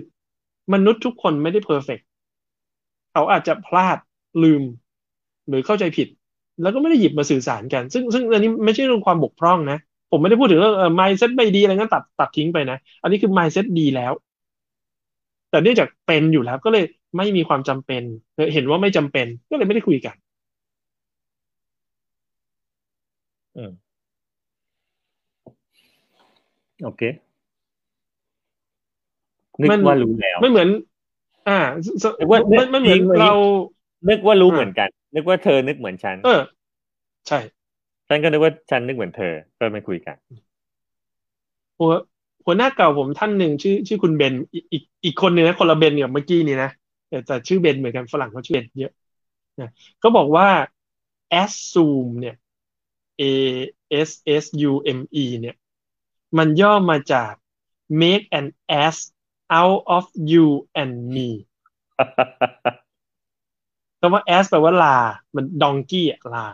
[0.72, 1.98] มนุษย์ทุกคนไม่ได้เพอร์เฟก
[3.12, 3.98] เขาอาจจะพลาด
[4.42, 4.62] ลืม
[5.48, 6.08] หรือเข้าใจผิด
[6.60, 9.78] แล้วก็ไม่ได้หยิบมาสื่อสารกัน ซึ่งซึ่งอันนี้ไม่ใช่เรื่องความบกพร่องนะ
[10.10, 14.12] ผมไม่ได้พูดถึงเรื่องเออ mindset ไม่ดีอะไรงั้นตัดตัดทิ้งไปนะ อันนี้คือ mindset ดีแล้ว
[15.50, 16.84] แต่เนื่องจากเป็นอยู่แล้วก็เลย
[17.16, 18.02] ไม่มีความจำเป็น
[18.54, 20.16] เห็นว่าไม่จำเป็น ก็เลยไม่ได้คุยกัน
[23.56, 23.72] อืม
[26.84, 27.02] โอเค
[29.62, 30.68] นึกมันว่ารู้แล้วไม่เหมือน
[31.48, 31.58] อ่า
[32.02, 33.32] สนึกว่าไม่ไม่เหมือนจริงๆเรา
[34.08, 36.40] นึกว่ารู้อ่าเหมือนกัน นึกว่าเธอนึกเหมือนฉัน เออ
[37.28, 37.38] ใช่
[38.08, 40.16] ฉันก็นึกว่าฉันนึกเหมือนเธอ ก็ไม่คุยกัน
[41.78, 41.92] หัว
[42.44, 46.70] หัวหน้าเก่าผมท่านหนึ่งชื่อ ชื่อคุณเบน อีกอีกอีกคนหนึ่งนะคนละเบนกับเมื่อกี้นี่นะ
[47.08, 48.92] แต่แต่ชื่อเบนเหมือนกันฝรั่งเขาชื่อเบนเยอะ
[49.60, 50.48] นะเขาบอกว่า
[51.42, 52.36] assume เนี่ย
[53.22, 53.24] a
[54.08, 54.10] s
[54.42, 55.56] s u m e เนี่ย
[56.38, 57.32] มันย่อมาจาก
[58.00, 58.46] make an
[58.82, 58.96] ass
[59.58, 60.46] out of you
[60.80, 61.28] and me
[64.00, 64.98] คำว่า ass แปลว่าลา
[65.36, 66.46] มัน donkey อะลา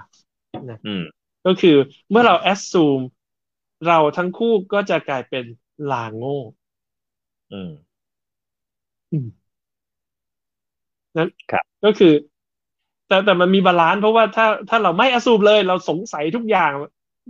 [0.87, 1.05] อืม
[1.47, 1.77] ก็คือ
[2.11, 3.03] เมื่อเรา assume
[3.87, 5.45] เราทั้งคู่ก็จะกลายเป็น
[5.91, 6.39] ลาโง่
[7.51, 7.69] อืม
[11.17, 12.13] นั้นครับก็คือ
[13.09, 16.71] แต่แต่มันมี balance เพราะว่าถ้าถ้าเราไม่ assume เลย เราสงสัยทุกอย่าง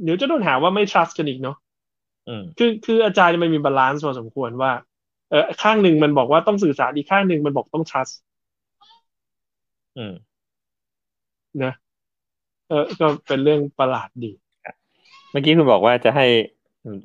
[0.02, 1.56] เดี๋ยวจะโดนหาว่าไม่ trust กันอีกเนาะ
[2.28, 4.72] อืมคือคืออาจารย์มันมี balance พอสมควรว่า
[5.30, 8.14] เออข้างหนึ่งมันบอกว่าต้องสื่อสารอีกข้างหนึ่งมันบอกต้อง trust
[9.96, 10.34] อืม
[11.62, 11.72] นะ
[12.74, 14.32] เออก็เป็นเรื่องประหลาดดี
[15.30, 16.26] เมื่อกี้คุณบอกว่าจะให้
[16.84, 16.98] อืม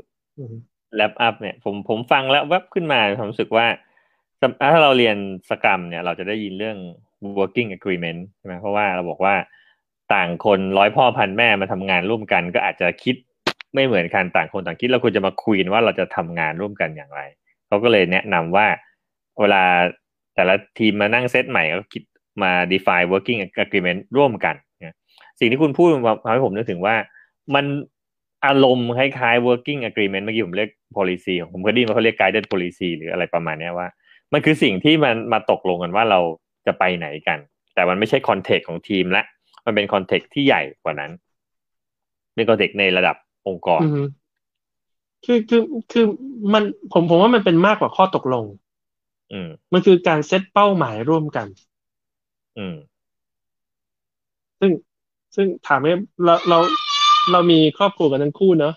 [0.96, 3.66] wrap up เนี่ย ผมผมฟังแล้วแวบขึ้นมาผมรู้สึกว่า
[4.72, 5.18] ถ้าเราเรียน
[5.50, 6.78] Scrum เนี่ย เราจะได้ยินเรื่อง
[7.40, 9.36] working agreement ใช่ไหมเพราะว่าเราบอกว่า
[10.14, 13.16] ต่างคนร้อยพ่อพันแม่มาทำงานร่วมกัน ก็อาจจะคิด
[13.74, 17.22] ไม่เหมือนกันต่างคนต่างคิดเราควรจะมาคุยกันว่าเราจะทำงานร่วมกันอย่างไร
[17.68, 18.68] เขาก็เลยแนะนำว่า
[19.40, 19.64] เวลา
[20.36, 22.04] แต่ละทีมมานั่งเซตใหม่ก็คิด
[22.44, 24.69] มา define working agreement ร่วมกันนะ
[25.40, 25.88] สิ่งที่คุณพูด
[26.24, 26.96] ทำให้ผมนึกถึงว่า
[27.56, 27.66] มัน
[28.46, 33.88] อารมณ์คล้ายๆ working agreement เมื่อกี้ผมเรียก policy ของผมเคยได้ยินว่าเขาเรียก guided policy หรืออะไรประมาณเนี้ยว่า
[34.34, 36.20] มันคือสิ่งที่มันมาตกลงกันว่าเรา
[36.66, 37.40] จะไปไหนกัน
[37.74, 39.24] แต่มันไม่ใช่ context ของทีมละ
[39.66, 41.12] มันเป็น context ที่ใหญ่กว่านั้น
[42.36, 43.16] เป็น context ในระดับ
[43.48, 44.06] องค์กรอืม
[45.26, 45.62] คือคือ
[45.92, 46.06] คือ
[46.54, 46.64] มัน
[46.94, 48.46] ผมผมว่ามันเป็นมากกว่าข้อตกลง
[49.34, 51.48] อืม มันคือการเซตเป้าหมายร่วมกัน
[52.58, 52.76] อืม
[54.60, 54.72] ซึ่ง
[55.36, 55.96] ซึ่งถามว่า
[56.26, 56.58] เราเรา
[57.32, 58.74] เรามีครอบครัวกันทั้งคู่เนาะ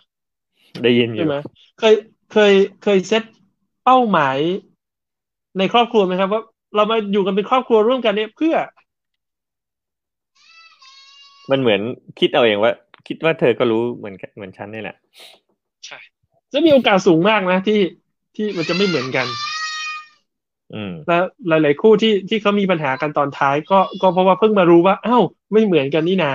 [0.83, 1.35] ได้ยินอใช่ยู่ไหม
[1.79, 1.95] เคย
[2.33, 2.53] เคย
[2.83, 3.23] เคยเซต
[3.85, 4.39] เป้าหมาย
[5.59, 6.43] ในครอบครัวไหมครับ ว่า
[6.77, 8.57] เรามาอยู่กันเป็นครอบครัวร่วมกันเนี่ยเพื่อ
[11.51, 11.81] มันเหมือน
[12.19, 12.73] คิดเอาเองว่า
[13.07, 14.97] คิดว่าเธอก็รู้เหมือนเหมือนฉันนี่แหละ
[15.87, 15.99] ใช่
[16.53, 17.81] จะมีโอกาสสูงมากนะที่
[18.37, 19.52] ที่มันจะไม่เหมือนกันอืม
[21.09, 21.19] และ
[21.49, 26.33] หลาย ๆ คู่ที่ที่เขามีปัญหากันตอนท้าย ก็ก็เพราะว่าเพิ่งมารู้ว่าอ้าวไม่เหมือนกันนี่นา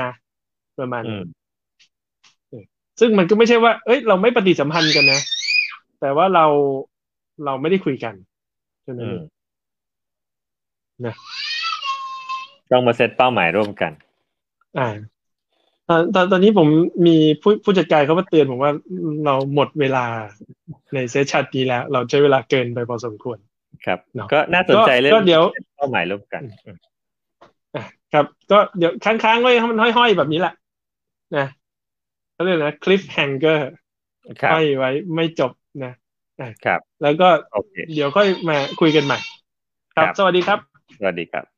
[0.80, 1.28] ประมาณอืนั้มน
[3.00, 5.22] ซึ่งมันก็ไม่ใช่ว่า เอ้ย เราไม่ปฏิสัมพันธ์กันนะ
[6.00, 6.46] แต่ว่าเรา
[7.46, 8.14] เราไม่ได้คุยกัน
[8.84, 9.20] ใช่ไหมอืม
[11.06, 11.16] นะ
[12.72, 13.92] ต้องมาเซตเป้าหมายร่วมกัน
[14.80, 14.88] อ่า
[15.90, 16.68] ตอนตอนตอนนี้ผม
[17.08, 18.72] มีผู้ผู้จัดการเขามาเตือนผมว่า
[19.26, 20.06] เราหมดเวลา
[20.94, 23.38] ในเซสชันนี้แล้ว เราใช้เวลาเกินไปพอสมควร
[23.86, 26.78] ครับเนาะก็น่าสนใจเรื่องก็เดี๋ยวซตเป้าหมายร่วมกันอืม
[27.76, 30.54] อะครับ ก็เดี๋ยวค้างๆไว้ให้มันห้อยๆแบบนี้แหละ
[31.38, 31.46] นะ
[32.34, 33.60] เขาเรียกนะ cliff hanger
[34.42, 35.52] ครับห้อยไว้ไม่จบ
[35.84, 35.94] นะ
[36.40, 39.20] อะครับ แล้วก็โอเคเดี๋ยวค่อยมาคุยกันใหม่
[39.96, 40.60] ครับครับสวัสดีครับ
[41.00, 41.57] สวัสดีครับ